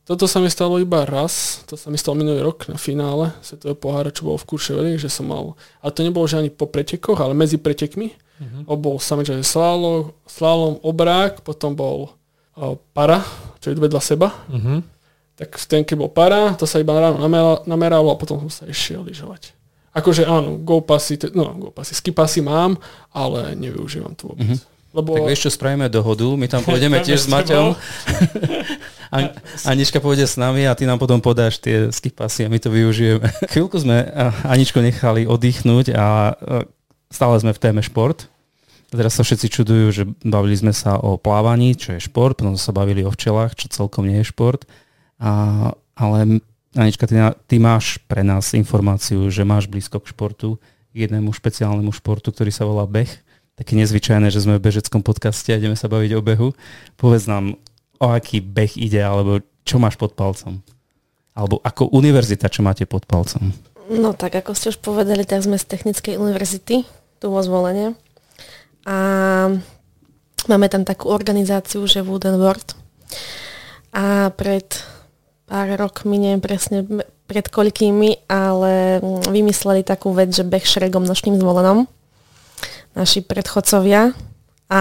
[0.07, 3.75] Toto sa mi stalo iba raz, to sa mi stalo minulý rok na finále Svetového
[3.75, 7.19] pohára, čo bolo v Kurševeli, že som mal, ale to nebolo že ani po pretekoch,
[7.19, 8.15] ale medzi pretekmi.
[8.37, 8.79] Uh-huh.
[8.79, 12.15] Bol samozrejme slalom, slalom, obrák, potom bol
[12.55, 13.19] o, para,
[13.59, 14.31] čo je vedľa seba.
[14.47, 14.95] Mhm.
[15.37, 17.21] Tak v ten, keď bol para, to sa iba ráno
[17.67, 19.53] nameralo, a potom som sa išiel lyžovať.
[19.93, 22.77] Akože áno, go pasy, no go pasy, ski pasy mám,
[23.13, 24.55] ale nevyužívam to vôbec.
[24.55, 24.76] Mhm.
[24.97, 27.77] Lebo Tak vieš čo, spravíme dohodu, my tam pôjdeme tiež s Maťom.
[29.13, 29.37] An-
[29.69, 33.29] Anička pôjde s nami a ty nám potom podáš tie skipasy a my to využijeme.
[33.53, 34.09] Chvíľku sme
[34.49, 36.07] Aničko nechali oddychnúť a a
[37.11, 38.31] stále sme v téme šport.
[38.95, 42.71] Teraz sa všetci čudujú, že bavili sme sa o plávaní, čo je šport, potom sa
[42.71, 44.63] bavili o včelách, čo celkom nie je šport.
[45.19, 46.41] A, ale
[46.79, 47.19] Anička, ty,
[47.51, 50.63] ty máš pre nás informáciu, že máš blízko k športu,
[50.95, 53.11] k jednému špeciálnemu športu, ktorý sa volá beh.
[53.57, 56.49] Také nezvyčajné, že sme v bežeckom podcaste a ideme sa baviť o behu.
[57.01, 57.57] Povedz nám,
[57.97, 60.61] o aký beh ide, alebo čo máš pod palcom?
[61.33, 63.57] Alebo ako univerzita, čo máte pod palcom?
[63.89, 66.85] No tak, ako ste už povedali, tak sme z Technickej univerzity,
[67.17, 67.97] tu vo zvolenie.
[68.85, 68.97] A
[70.53, 72.77] máme tam takú organizáciu, že Wooden World.
[73.97, 74.69] A pred
[75.49, 76.85] pár rokmi, neviem presne
[77.25, 79.01] pred koľkými, ale
[79.33, 81.89] vymysleli takú vec, že beh šregom nočným zvolenom.
[82.97, 84.17] Naši predchodcovia.
[84.67, 84.81] A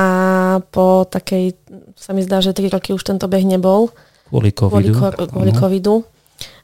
[0.74, 1.54] po takej,
[1.94, 3.94] sa mi zdá, že 3 roky už tento beh nebol
[4.26, 5.30] Kvôli kvôli, covidu?
[5.30, 5.60] kvôli Áno.
[5.62, 5.96] covidu.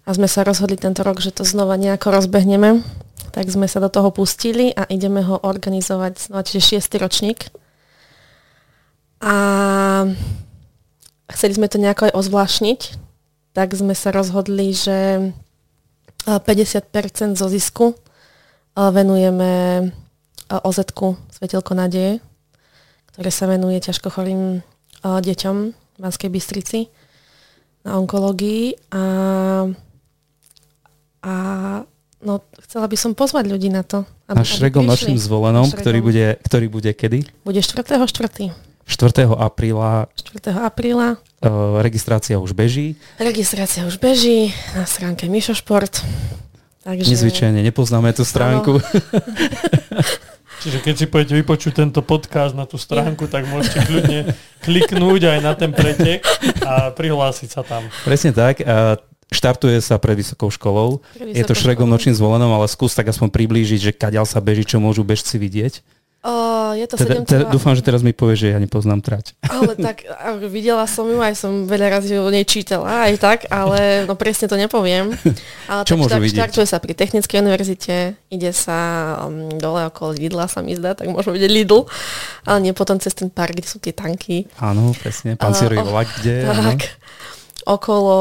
[0.01, 2.81] A sme sa rozhodli tento rok, že to znova nejako rozbehneme.
[3.29, 7.53] Tak sme sa do toho pustili a ideme ho organizovať znova, čiže šiestý ročník.
[9.21, 9.35] A
[11.29, 12.79] chceli sme to nejako aj ozvlášniť,
[13.53, 15.29] tak sme sa rozhodli, že
[16.25, 17.93] a, 50% zo zisku
[18.73, 19.93] a, venujeme
[20.51, 22.21] OZ-ku Svetelko nádeje,
[23.17, 24.61] ktoré sa venuje ťažko chorým
[25.01, 26.85] deťom v Banskej Bystrici
[27.81, 29.03] na onkológii a,
[31.25, 31.33] a
[32.21, 34.05] no, chcela by som pozvať ľudí na to.
[34.29, 37.25] Aby, na Šregom nočným zvolenom, ktorý bude, ktorý bude kedy?
[37.41, 38.53] Bude 4.4.
[38.85, 39.25] 4.
[39.33, 40.13] apríla.
[40.13, 40.45] 4.
[40.61, 41.17] apríla.
[41.41, 43.01] Uh, registrácia už beží.
[43.17, 46.05] Registrácia už beží na stránke Mišo Šport.
[46.85, 47.09] Takže...
[47.09, 48.77] Nezvyčajne nepoznáme tú stránku.
[50.61, 54.19] Čiže keď si pôjdete vypočuť tento podcast na tú stránku, tak môžete kľudne
[54.61, 56.21] kliknúť aj na ten pretek
[56.61, 57.89] a prihlásiť sa tam.
[58.05, 58.61] Presne tak.
[59.31, 61.01] Štartuje sa pred vysokou školou.
[61.17, 64.37] Pred vysokou je to šregom nočným zvolenom, ale skús tak aspoň priblížiť, že kaďal sa
[64.37, 65.81] beží, čo môžu bežci vidieť.
[66.21, 69.33] Uh, je to teda, teda, dúfam, že teraz mi povie, že ja nepoznám trať.
[69.41, 70.05] Ale tak
[70.53, 74.45] videla som ju, aj som veľa razy o nej čítala, aj tak, ale no presne
[74.45, 75.17] to nepoviem.
[75.65, 76.37] Ale Čo môžu štart, vidieť?
[76.37, 77.95] Štartuje sa pri Technickej univerzite,
[78.29, 78.77] ide sa
[79.25, 81.89] um, dole okolo Lidla, sa mi zdá, tak môžeme vidieť Lidl,
[82.45, 84.45] ale nie potom cez ten park, kde sú tie tanky.
[84.61, 86.35] Áno, presne, pán uh, oh, kde.
[86.45, 86.71] Tak, áno.
[87.65, 88.19] okolo,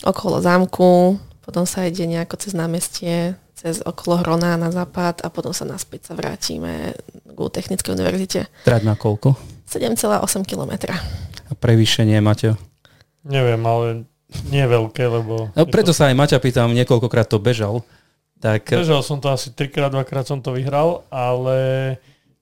[0.00, 5.56] okolo zámku, potom sa ide nejako cez námestie, cez okolo Hrona na západ a potom
[5.56, 6.92] sa naspäť sa vrátime
[7.24, 8.40] k Technickej univerzite.
[8.60, 9.40] Trať na koľko?
[9.64, 10.92] 7,8 km.
[11.48, 12.60] A prevýšenie, Maťo?
[13.24, 14.04] Neviem, ale
[14.52, 15.48] nie veľké, lebo...
[15.56, 15.96] No, preto to...
[15.96, 17.80] sa aj Maťa pýtam, niekoľkokrát to bežal.
[18.36, 18.68] Tak...
[18.68, 21.56] Bežal som to asi trikrát, dvakrát som to vyhral, ale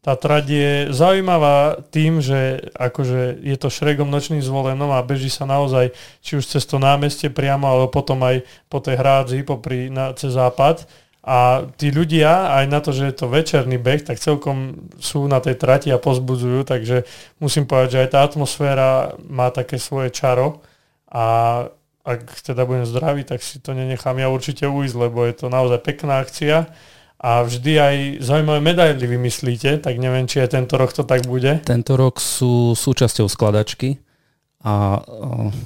[0.02, 5.46] tá trať je zaujímavá tým, že akože je to šregom nočným zvolenom a beží sa
[5.46, 10.10] naozaj či už cez to námestie priamo, alebo potom aj po tej hrádzi, popri, na,
[10.18, 10.82] cez západ
[11.22, 15.38] a tí ľudia, aj na to, že je to večerný beh, tak celkom sú na
[15.38, 17.06] tej trati a pozbudzujú, takže
[17.38, 20.66] musím povedať, že aj tá atmosféra má také svoje čaro.
[21.06, 21.24] A
[22.02, 25.78] ak teda budem zdravý, tak si to nenechám ja určite ujsť, lebo je to naozaj
[25.86, 26.74] pekná akcia.
[27.22, 31.62] A vždy aj zaujímavé medaily vymyslíte, tak neviem, či aj tento rok to tak bude.
[31.62, 34.02] Tento rok sú súčasťou skladačky
[34.62, 35.02] a,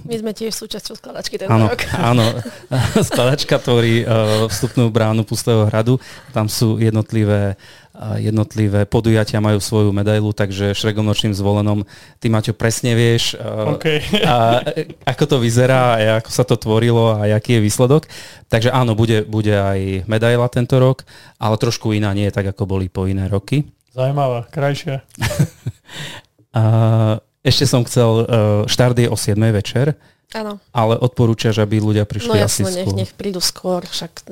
[0.08, 1.84] My sme tiež súčasťou skladačky tento áno, rok.
[2.10, 2.24] Áno,
[3.12, 6.00] skladačka tvorí uh, vstupnú bránu Pustého hradu.
[6.32, 7.60] Tam sú jednotlivé,
[7.92, 11.84] uh, jednotlivé podujatia, majú svoju medailu, takže šregom nočným zvolenom.
[12.24, 14.00] Ty, Maťo, presne vieš, uh, okay.
[14.24, 14.64] a,
[15.04, 18.08] ako to vyzerá, a ako sa to tvorilo a aký je výsledok.
[18.48, 21.04] Takže áno, bude, bude aj medaila tento rok,
[21.36, 23.68] ale trošku iná, nie tak, ako boli po iné roky.
[23.92, 25.04] Zajímavá, krajšia.
[26.56, 28.26] uh, ešte som chcel, uh,
[28.66, 29.94] štart je o 7 večer,
[30.34, 30.58] Áno.
[30.74, 34.26] ale odporúčaš, aby ľudia prišli no, jasno, asi nech, nech prídu skôr, však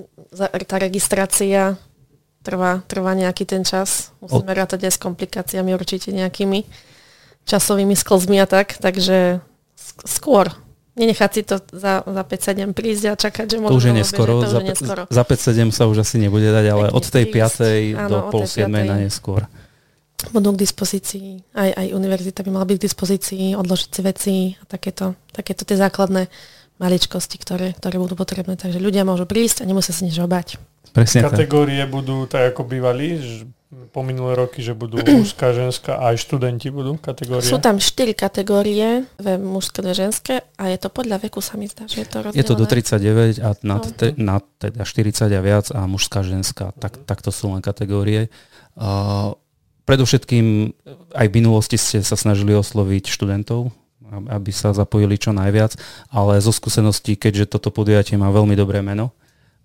[0.66, 1.78] tá registrácia
[2.42, 4.10] trvá, trvá nejaký ten čas.
[4.18, 4.58] Musíme Od...
[4.58, 6.66] rátať aj s komplikáciami určite nejakými
[7.46, 9.38] časovými sklzmi a tak, takže
[10.02, 10.50] skôr.
[10.94, 13.74] Nenechať si to za, za 5-7 prísť a čakať, že možno...
[13.74, 15.02] To už je neskoro, za, neskoro.
[15.10, 18.10] za 5-7 sa už asi nebude dať, ale Pekne od tej 5.
[18.10, 19.50] do pol 7 na neskôr
[20.32, 24.64] budú k dispozícii, aj, aj univerzita by mala byť k dispozícii, odložiť si veci a
[24.64, 26.30] takéto, takéto tie základné
[26.78, 28.58] maličkosti, ktoré, ktoré budú potrebné.
[28.58, 30.58] Takže ľudia môžu prísť a nemusia sa nič obať.
[30.94, 31.90] Presne Kategórie tak.
[31.90, 33.18] budú tak, ako bývali
[33.90, 37.46] po minulé roky, že budú mužská, ženská a aj študenti budú kategórie?
[37.46, 41.66] Sú tam štyri kategórie, dve mužské, dve ženské a je to podľa veku sa mi
[41.66, 42.38] zdá, že je to rozdelené.
[42.38, 46.70] Je to do 39 a nad, te, nad teda 40 a viac a mužská, ženská,
[46.78, 48.30] tak, takto sú len kategórie.
[48.74, 49.38] Uh,
[49.84, 50.72] Predovšetkým
[51.12, 53.68] aj v minulosti ste sa snažili osloviť študentov,
[54.32, 55.76] aby sa zapojili čo najviac,
[56.08, 59.12] ale zo skúseností, keďže toto podujatie má veľmi dobré meno,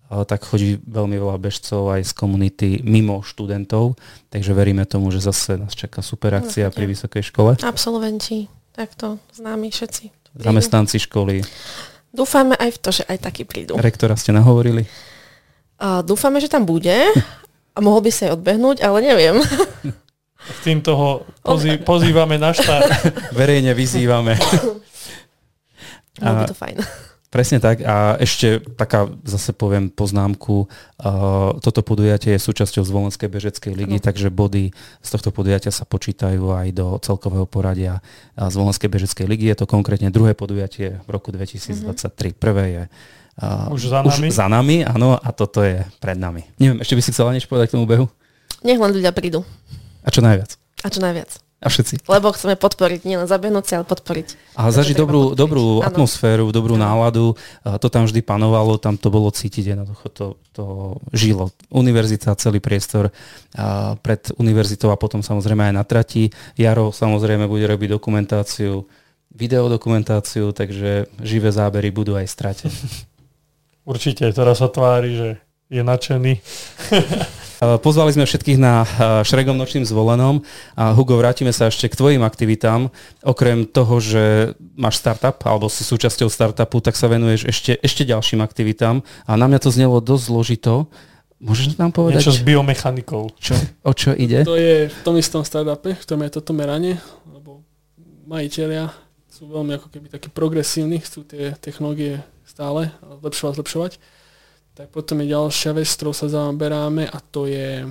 [0.10, 3.94] tak chodí veľmi veľa bežcov aj z komunity mimo študentov,
[4.34, 7.56] takže veríme tomu, že zase nás čaká super akcia pri vysokej škole.
[7.62, 10.34] Absolventi, takto známi všetci.
[10.34, 11.46] Zamestnanci školy.
[12.10, 13.78] Dúfame aj v to, že aj takí prídu.
[13.78, 14.90] Rektora ste nahovorili?
[15.78, 17.06] Uh, dúfame, že tam bude
[17.72, 19.38] a mohol by sa aj odbehnúť, ale neviem.
[20.64, 21.10] Týmto ho
[21.44, 22.88] pozý, pozývame na štát.
[23.40, 24.40] Verejne vyzývame.
[26.20, 26.78] Bolo by to fajn.
[27.30, 27.86] Presne tak.
[27.86, 34.04] A ešte taká, zase poviem poznámku, uh, toto podujatie je súčasťou Zvolenskej bežeckej ligy, no.
[34.04, 34.74] takže body
[35.06, 38.02] z tohto podujatia sa počítajú aj do celkového poradia
[38.34, 39.46] Zvolenskej bežeckej ligy.
[39.46, 41.86] Je to konkrétne druhé podujatie v roku 2023.
[41.86, 42.34] Mm-hmm.
[42.42, 42.84] Prvé je
[43.46, 44.26] uh, už za nami.
[44.26, 46.50] Už za nami, áno, a toto je pred nami.
[46.58, 48.10] Neviem, ešte by si chcela niečo povedať k tomu behu?
[48.66, 49.46] Nech len ľudia prídu.
[50.10, 50.58] A čo najviac?
[50.82, 51.38] A čo najviac.
[51.60, 52.08] A všetci.
[52.08, 54.58] Lebo chceme podporiť, nielen zabehnúť si, ale podporiť.
[54.58, 56.88] A zažiť dobrú, dobrú atmosféru, dobrú ano.
[56.88, 57.26] náladu.
[57.62, 60.66] To tam vždy panovalo, tam to bolo cítiť, jednoducho to, to
[61.12, 61.52] žilo.
[61.68, 63.14] Univerzita, celý priestor
[63.54, 66.32] a pred univerzitou a potom samozrejme aj na trati.
[66.56, 68.88] Jaro samozrejme bude robiť dokumentáciu,
[69.36, 72.66] videodokumentáciu, takže živé zábery budú aj strate.
[73.92, 75.30] Určite, teraz sa tvári, že
[75.68, 76.34] je nadšený.
[77.60, 78.88] Pozvali sme všetkých na
[79.28, 80.48] Šregom nočným zvolenom
[80.80, 82.88] a Hugo, vrátime sa ešte k tvojim aktivitám.
[83.20, 88.40] Okrem toho, že máš startup alebo si súčasťou startupu, tak sa venuješ ešte, ešte ďalším
[88.40, 90.74] aktivitám a na mňa to znelo dosť zložito.
[91.44, 92.24] Môžeš nám povedať?
[92.24, 93.36] Niečo s biomechanikou.
[93.36, 94.48] Čo, o čo ide?
[94.48, 96.96] To je v tom istom startupe, v tom je toto meranie,
[97.28, 97.64] lebo
[98.24, 98.92] majiteľia
[99.28, 103.94] sú veľmi ako keby takí progresívni, chcú tie technológie stále zlepšovať, zlepšovať
[104.80, 107.84] tak potom je ďalšia vec, ktorou sa zaoberáme a to je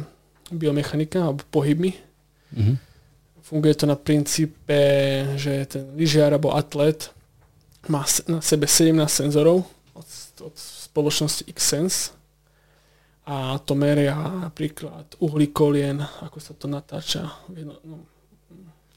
[0.49, 1.93] biomechanika alebo pohybmi.
[2.57, 2.76] Mm-hmm.
[3.45, 4.80] Funguje to na princípe,
[5.36, 7.12] že ten lyžiar alebo atlet
[7.93, 10.09] má na sebe 17 senzorov od,
[10.41, 12.16] od spoločnosti Xsense
[13.28, 14.16] a to meria
[14.49, 18.01] napríklad uhlí kolien, ako sa to natáča, no,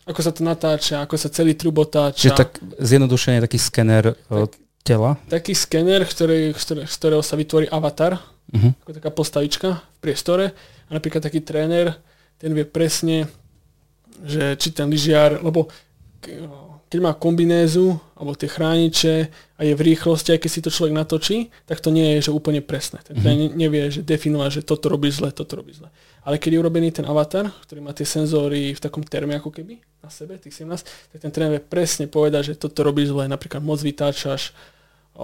[0.08, 2.32] ako sa to natáča, ako sa celý trub otáča.
[2.32, 5.17] Čiže tak zjednodušenie taký skener tak, tela.
[5.29, 8.17] Taký skener, ktorý, z ktorého sa vytvorí avatar,
[8.51, 8.71] uh-huh.
[8.86, 10.45] ako taká postavička v priestore.
[10.89, 11.95] A napríklad taký tréner,
[12.41, 13.29] ten vie presne,
[14.25, 15.69] že či ten lyžiar, lebo
[16.91, 20.91] keď má kombinézu alebo tie chrániče a je v rýchlosti, aj keď si to človek
[20.91, 22.99] natočí, tak to nie je že úplne presné.
[23.07, 23.55] Ten mm-hmm.
[23.55, 25.88] nevie že definovať, že toto robí zle, toto robí zle.
[26.27, 29.79] Ale keď je urobený ten avatar, ktorý má tie senzory v takom terme ako keby
[30.03, 33.25] na sebe, tých 17, tak ten tréner vie presne povedať, že toto robí zle.
[33.25, 34.51] Napríklad moc vytáčaš,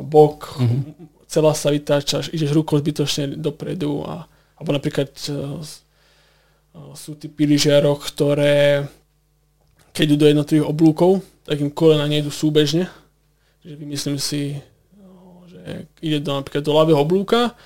[0.04, 1.26] bok, mm-hmm.
[1.30, 4.26] celá sa vytáčaš, ideš rukou zbytočne dopredu a,
[4.58, 5.62] alebo napríklad uh,
[6.94, 8.86] sú typy lyžiarov, ktoré
[9.98, 12.86] keď idú do jednotlivých oblúkov, tak im kolena nejdu súbežne.
[13.66, 14.62] Čiže vymyslím si,
[15.50, 17.58] že ide do, napríklad do ľavého oblúka,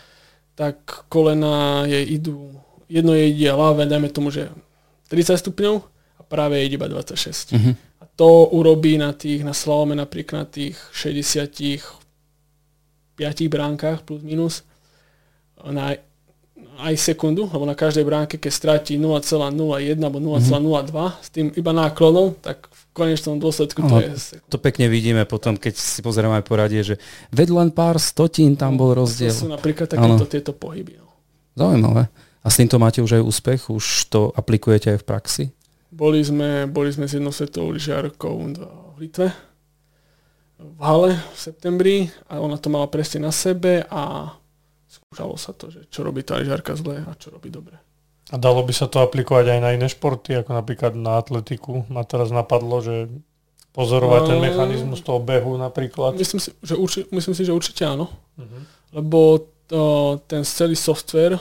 [0.55, 0.79] tak
[1.11, 2.55] kolena jej idú,
[2.87, 4.47] jedno jej ide ľavé, dajme tomu, že
[5.11, 7.51] 30 stupňov a práve ide iba 26.
[7.51, 7.73] Mm-hmm.
[7.99, 11.51] A to urobí na tých, na slalome napríklad na tých 60
[13.21, 14.65] 5 bránkach plus minus
[15.61, 15.93] na
[16.81, 21.09] aj sekundu, lebo na každej bránke, keď stratí 0,01 alebo 0,02 mm-hmm.
[21.21, 24.41] s tým iba náklonom, tak v konečnom dôsledku to no, je...
[24.49, 26.95] To pekne vidíme potom, keď si pozrieme aj poradie, že
[27.29, 29.29] ved len pár stotín tam bol rozdiel.
[29.29, 30.97] To sú napríklad takéto tieto pohyby.
[30.97, 31.07] No.
[31.53, 32.09] Zaujímavé.
[32.41, 33.61] A s týmto máte už aj úspech?
[33.69, 35.43] Už to aplikujete aj v praxi?
[35.93, 39.50] Boli sme, boli sme s jednou svetovou lyžiarkou v Litve
[40.61, 41.97] v hale v septembri
[42.29, 44.33] a ona to mala presne na sebe a
[44.85, 47.81] skúšalo sa to, že čo robí tá lyžiarka zle a čo robí dobre.
[48.31, 51.83] A dalo by sa to aplikovať aj na iné športy, ako napríklad na atletiku.
[51.91, 53.11] Ma teraz napadlo, že
[53.75, 56.15] pozorovať ten mechanizmus toho behu napríklad.
[56.15, 58.07] Myslím si, že, urči, myslím si, že určite áno.
[58.39, 58.61] Uh-huh.
[58.95, 59.19] Lebo
[59.67, 59.83] to,
[60.27, 61.39] ten celý software,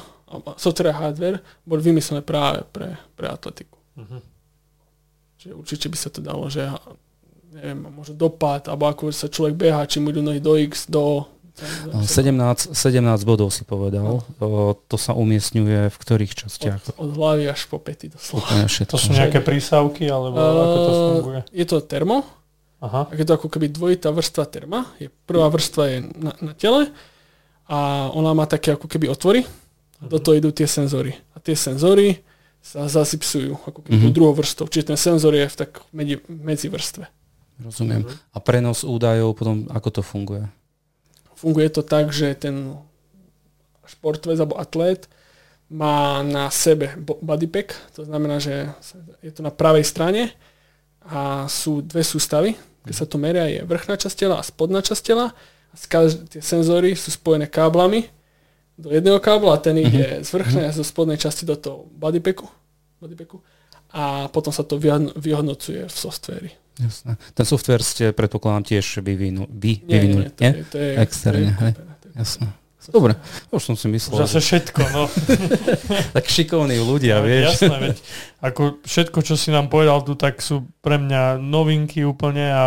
[0.59, 3.79] software a hardware boli vymyslené práve pre, pre atletiku.
[3.99, 4.23] Uh-huh.
[5.39, 6.67] Čiže určite by sa to dalo, že
[7.51, 11.27] neviem, možno dopad, alebo ako sa človek beha, či mu idú nohy do X, do...
[11.61, 14.25] 17, 17 bodov si povedal.
[14.41, 14.73] No.
[14.89, 16.97] To sa umiestňuje v ktorých častiach?
[16.97, 18.65] Od, od hlavy až po pety doslova.
[18.65, 21.41] To sú nejaké prísavky, alebo uh, ako to funguje?
[21.53, 22.25] Je to termo.
[22.81, 23.13] Aha.
[23.13, 24.89] Je to ako keby dvojitá vrstva terma.
[24.97, 26.89] Je, prvá vrstva je na, na tele
[27.69, 29.45] a ona má také ako keby otvory.
[30.01, 31.13] A do toho idú tie senzory.
[31.37, 32.25] A tie senzory
[32.65, 34.17] sa zasypsujú ako keby mm-hmm.
[34.17, 34.69] druhou vrstvou.
[34.69, 37.20] Čiže ten senzor je v tak medzi, medzi vrstve.
[37.61, 38.09] Rozumiem.
[38.33, 40.45] A prenos údajov potom, ako to funguje?
[41.37, 42.77] Funguje to tak, že ten
[43.85, 45.09] športovec alebo atlét
[45.71, 48.75] má na sebe bodypack, to znamená, že
[49.23, 50.35] je to na pravej strane
[51.07, 55.03] a sú dve sústavy, kde sa to meria, je vrchná časť tela a spodná časť
[55.05, 55.31] tela.
[55.71, 55.75] A
[56.27, 58.11] tie senzory sú spojené káblami
[58.75, 59.87] do jedného kábla a ten mm-hmm.
[59.95, 62.49] ide z vrchnej a zo spodnej časti do toho bodypacku,
[62.99, 63.39] bodypacku
[63.95, 64.79] a potom sa to
[65.19, 66.51] vyhodnocuje v softvéri.
[66.81, 67.13] Jasné.
[67.37, 70.33] Ten software ste, predpokladám, tiež vyvinu, vy, nie, vyvinuli, nie?
[70.33, 70.53] To nie?
[70.53, 71.73] Je, to je, Externe, hej.
[72.17, 72.49] Jasné.
[72.89, 73.13] Dobre,
[73.53, 74.25] už som si myslel.
[74.25, 75.05] Zase všetko, no.
[76.17, 77.61] tak šikovní ľudia, no, vieš.
[77.61, 77.97] Jasné, veď
[78.41, 82.65] ako všetko, čo si nám povedal tu, tak sú pre mňa novinky úplne a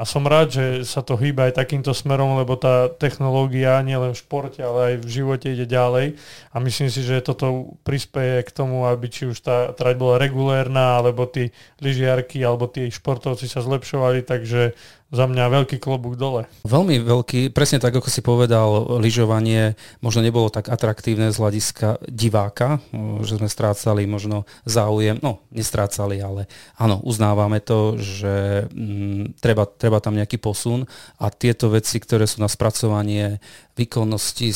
[0.00, 4.22] a som rád, že sa to hýba aj takýmto smerom, lebo tá technológia nielen v
[4.24, 6.16] športe, ale aj v živote ide ďalej.
[6.48, 10.96] A myslím si, že toto prispieje k tomu, aby či už tá trať bola regulérna,
[10.96, 11.52] alebo tí
[11.84, 14.72] lyžiarky, alebo tí športovci sa zlepšovali, takže
[15.10, 16.46] za mňa veľký klobúk dole.
[16.62, 22.78] Veľmi veľký, presne tak, ako si povedal, lyžovanie možno nebolo tak atraktívne z hľadiska diváka,
[23.26, 26.46] že sme strácali možno záujem, no nestrácali, ale
[26.78, 30.86] áno, uznávame to, že m, mm, treba, treba tam nejaký posun
[31.18, 33.42] a tieto veci, ktoré sú na spracovanie
[33.74, 34.54] výkonnosti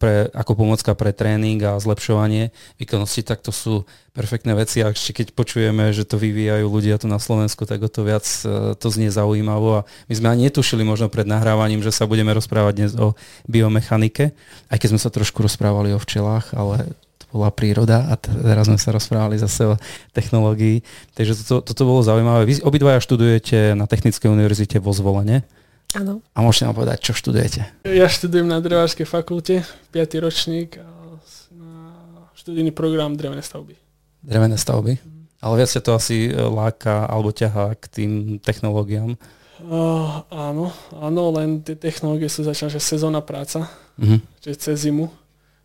[0.00, 2.50] pre, ako pomocka pre tréning a zlepšovanie
[2.80, 7.08] výkonnosti, tak to sú perfektné veci a ešte keď počujeme, že to vyvíjajú ľudia tu
[7.08, 10.84] na Slovensku, tak o to viac e, to znie zaujímavo a my sme ani netušili
[10.84, 13.16] možno pred nahrávaním, že sa budeme rozprávať dnes o
[13.48, 14.36] biomechanike,
[14.68, 16.92] aj keď sme sa trošku rozprávali o včelách, ale
[17.24, 19.74] to bola príroda a teraz sme sa rozprávali zase o
[20.12, 20.84] technológii.
[21.16, 22.44] Takže toto, toto bolo zaujímavé.
[22.44, 25.48] Vy obidvaja študujete na Technickej univerzite vo Zvolene.
[25.96, 26.24] Áno.
[26.36, 27.88] A môžete nám povedať, čo študujete?
[27.88, 30.24] Ja študujem na Drevárskej fakulte, 5.
[30.24, 30.88] ročník a
[31.56, 31.76] na
[32.36, 33.81] študijný program drevené stavby.
[34.22, 34.98] Drevené stavby?
[35.38, 39.18] Ale viac to asi e, láka alebo ťahá k tým technológiám.
[39.58, 44.18] Uh, áno, áno, len tie technológie sú začína, že sezónna práca, Mhm.
[44.38, 45.06] čiže cez zimu,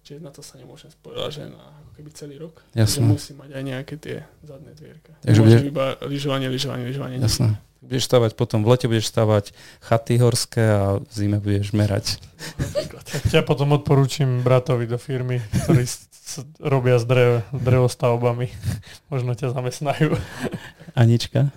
[0.01, 2.61] čiže na to sa nemôžem spovedať, že na ako keby celý rok.
[2.73, 2.93] Jasné.
[2.93, 5.17] Že musí mať aj nejaké tie zadné dvierka.
[5.21, 7.17] Takže Môže bude- iba lyžovanie, lyžovanie, lyžovanie.
[7.19, 7.57] Jasné.
[7.77, 9.45] Budeš stavať potom, v lete budeš stavať
[9.81, 12.17] chaty horské a v zime budeš merať.
[13.29, 15.39] Ťa potom odporúčim bratovi do firmy,
[15.79, 16.06] s-
[16.59, 18.51] robia s drev, drevostavbami.
[19.13, 20.17] Možno ťa zamestnajú.
[21.01, 21.51] Anička?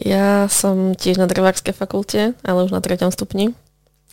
[0.00, 3.52] Ja som tiež na drevárskej fakulte, ale už na treťom stupni.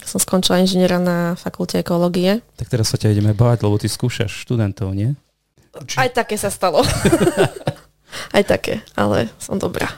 [0.03, 2.43] Som skončila inžiniera na fakulte ekológie.
[2.59, 5.15] Tak teraz sa ťa ideme báť, lebo ty skúšaš študentov, nie?
[5.95, 6.84] Aj také sa stalo.
[8.36, 9.89] Aj také, ale som dobrá.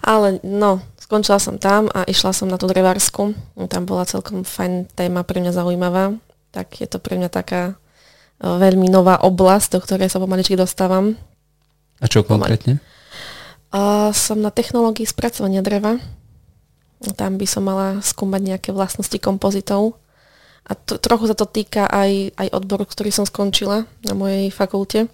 [0.00, 3.34] Ale no, skončila som tam a išla som na tú drevársku.
[3.68, 6.16] Tam bola celkom fajn téma, pre mňa zaujímavá.
[6.52, 7.76] Tak je to pre mňa taká
[8.38, 11.18] veľmi nová oblasť, do ktorej sa pomaličky dostávam.
[11.98, 12.78] A čo konkrétne?
[13.74, 15.98] A som na technológii spracovania dreva.
[17.18, 19.98] Tam by som mala skúmať nejaké vlastnosti kompozitov.
[20.68, 25.08] A to, trochu sa to týka aj, aj odboru, ktorý som skončila na mojej fakulte,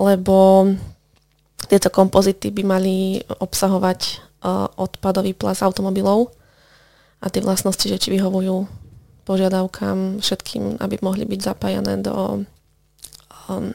[0.00, 0.64] lebo
[1.68, 4.00] tieto kompozity by mali obsahovať
[4.42, 6.32] uh, odpadový plas automobilov
[7.20, 8.81] a tie vlastnosti, že či vyhovujú
[9.22, 12.44] požiadavkám všetkým, aby mohli byť zapájané do,
[13.48, 13.70] um,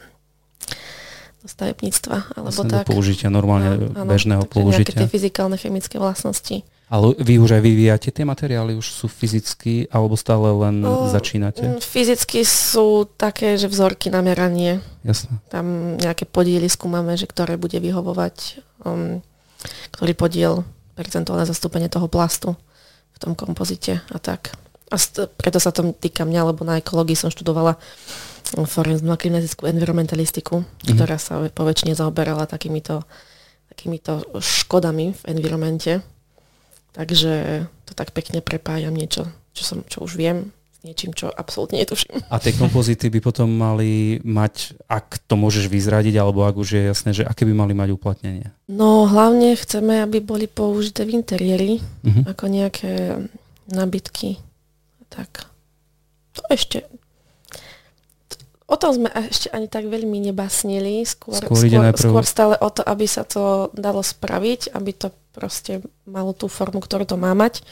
[1.38, 2.86] do stavebníctva alebo Vlastne do tak.
[2.86, 4.98] použitia, normálne Áno, bežného Nejaké použitia.
[5.04, 6.62] tie fyzikálne, chemické vlastnosti.
[6.88, 11.60] Ale vy už aj vyvíjate tie materiály, už sú fyzicky, alebo stále len O, začínate?
[11.60, 14.80] Mm, Fyzicky sú také, že vzorky na meranie.
[15.04, 15.36] Jasné.
[15.52, 19.20] Tam nejaké podiely skúmame, že ktoré bude vyhovovať, um,
[19.92, 20.54] ktorý podiel,
[20.96, 22.56] percentuálne zastúpenie toho plastu
[23.12, 24.56] v tom kompozite a tak.
[24.88, 27.76] A st- preto sa to týka mňa, lebo na ekológii som študovala
[28.54, 30.88] um, forenznú a kriminalistickú environmentalistiku, Mhm.
[30.90, 33.04] ktorá sa po väčšine zaoberala takýmito,
[33.68, 36.00] takýmito škodami v environmente.
[36.90, 37.32] Takže
[37.84, 42.24] to tak pekne prepájam niečo, čo, som, čo už viem, s niečím, čo absolútne netuším.
[42.26, 44.54] A tie kompozity by potom mali mať,
[44.86, 48.50] ak to môžeš vyzradiť, alebo ak už je jasné, že aké by mali mať uplatnenie?
[48.66, 51.72] No hlavne chceme, aby boli použité v interiéri,
[52.02, 52.22] Mhm.
[52.26, 52.92] ako nejaké
[53.68, 54.40] nabytky.
[55.08, 55.48] Tak
[56.36, 56.86] to ešte...
[58.68, 61.00] O tom sme ešte ani tak veľmi nebasnili.
[61.08, 65.80] Skôr, Skôr skôr, skôr stále o to, aby sa to dalo spraviť, aby to proste
[66.04, 67.64] malo tú formu, ktorú to má mať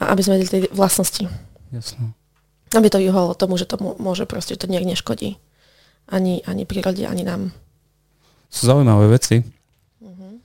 [0.00, 1.28] a aby sme vedeli tie vlastnosti.
[1.68, 2.16] Jasné.
[2.72, 5.36] Aby to vyhovalo tomu, že to mô- môže proste, to nejak neškodí.
[6.08, 7.52] Ani, ani prírode, ani nám.
[8.48, 9.44] Sú zaujímavé veci.
[10.00, 10.40] Mhm.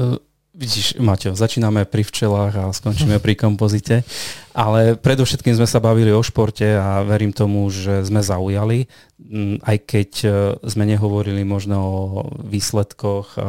[0.00, 0.24] To,
[0.56, 4.02] vidíš, Maťo, začíname pri včelách a skončíme pri kompozite,
[4.58, 9.76] ale predovšetkým sme sa bavili o športe a verím tomu, že sme zaujali, Mm, aj
[9.82, 10.28] keď e,
[10.70, 11.98] sme nehovorili možno o
[12.38, 13.42] výsledkoch e,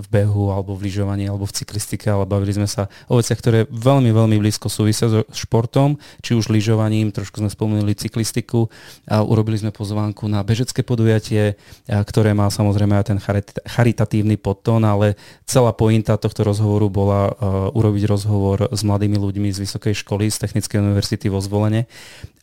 [0.00, 3.58] v behu alebo v lyžovaní alebo v cyklistike, ale bavili sme sa o veciach, ktoré
[3.68, 8.72] veľmi, veľmi blízko súvisia so športom, či už lyžovaním, trošku sme spomenuli cyklistiku
[9.04, 14.40] a urobili sme pozvánku na bežecké podujatie, a ktoré má samozrejme aj ten charit- charitatívny
[14.40, 17.36] podtón, ale celá pointa tohto rozhovoru bola
[17.76, 21.86] urobiť rozhovor s mladými ľuďmi z Vysokej školy, z Technickej univerzity vo Zvolene.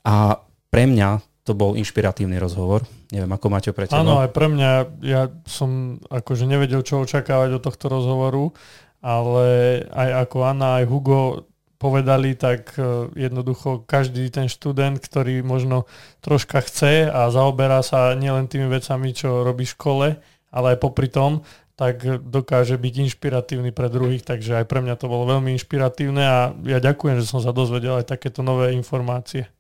[0.08, 0.40] A
[0.72, 2.88] pre mňa to bol inšpiratívny rozhovor.
[3.14, 4.02] Neviem, ako Maťo pre teba.
[4.02, 4.72] Áno, aj pre mňa,
[5.06, 8.50] ja som akože nevedel, čo očakávať od tohto rozhovoru,
[9.06, 9.46] ale
[9.94, 11.46] aj ako Anna, aj Hugo
[11.78, 15.86] povedali, tak e, jednoducho každý ten študent, ktorý možno
[16.26, 20.08] troška chce a zaoberá sa nielen tými vecami, čo robí v škole,
[20.50, 21.46] ale aj popri tom,
[21.76, 26.40] tak dokáže byť inšpiratívny pre druhých, takže aj pre mňa to bolo veľmi inšpiratívne a
[26.64, 29.52] ja ďakujem, že som sa dozvedel aj takéto nové informácie.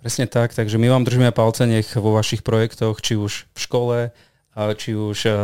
[0.00, 3.98] Presne tak, takže my vám držíme palce, nech vo vašich projektoch, či už v škole,
[4.80, 5.34] či už eh,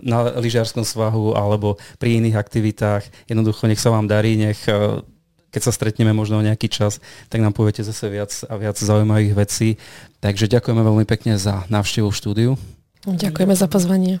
[0.00, 3.30] na lyžiarskom svahu alebo pri iných aktivitách.
[3.30, 5.04] Jednoducho nech sa vám darí, nech eh,
[5.50, 9.34] keď sa stretneme možno o nejaký čas, tak nám poviete zase viac a viac zaujímavých
[9.34, 9.68] vecí.
[10.22, 12.52] Takže ďakujeme veľmi pekne za návštevu v štúdiu
[13.08, 14.20] Ďakujeme za pozvanie.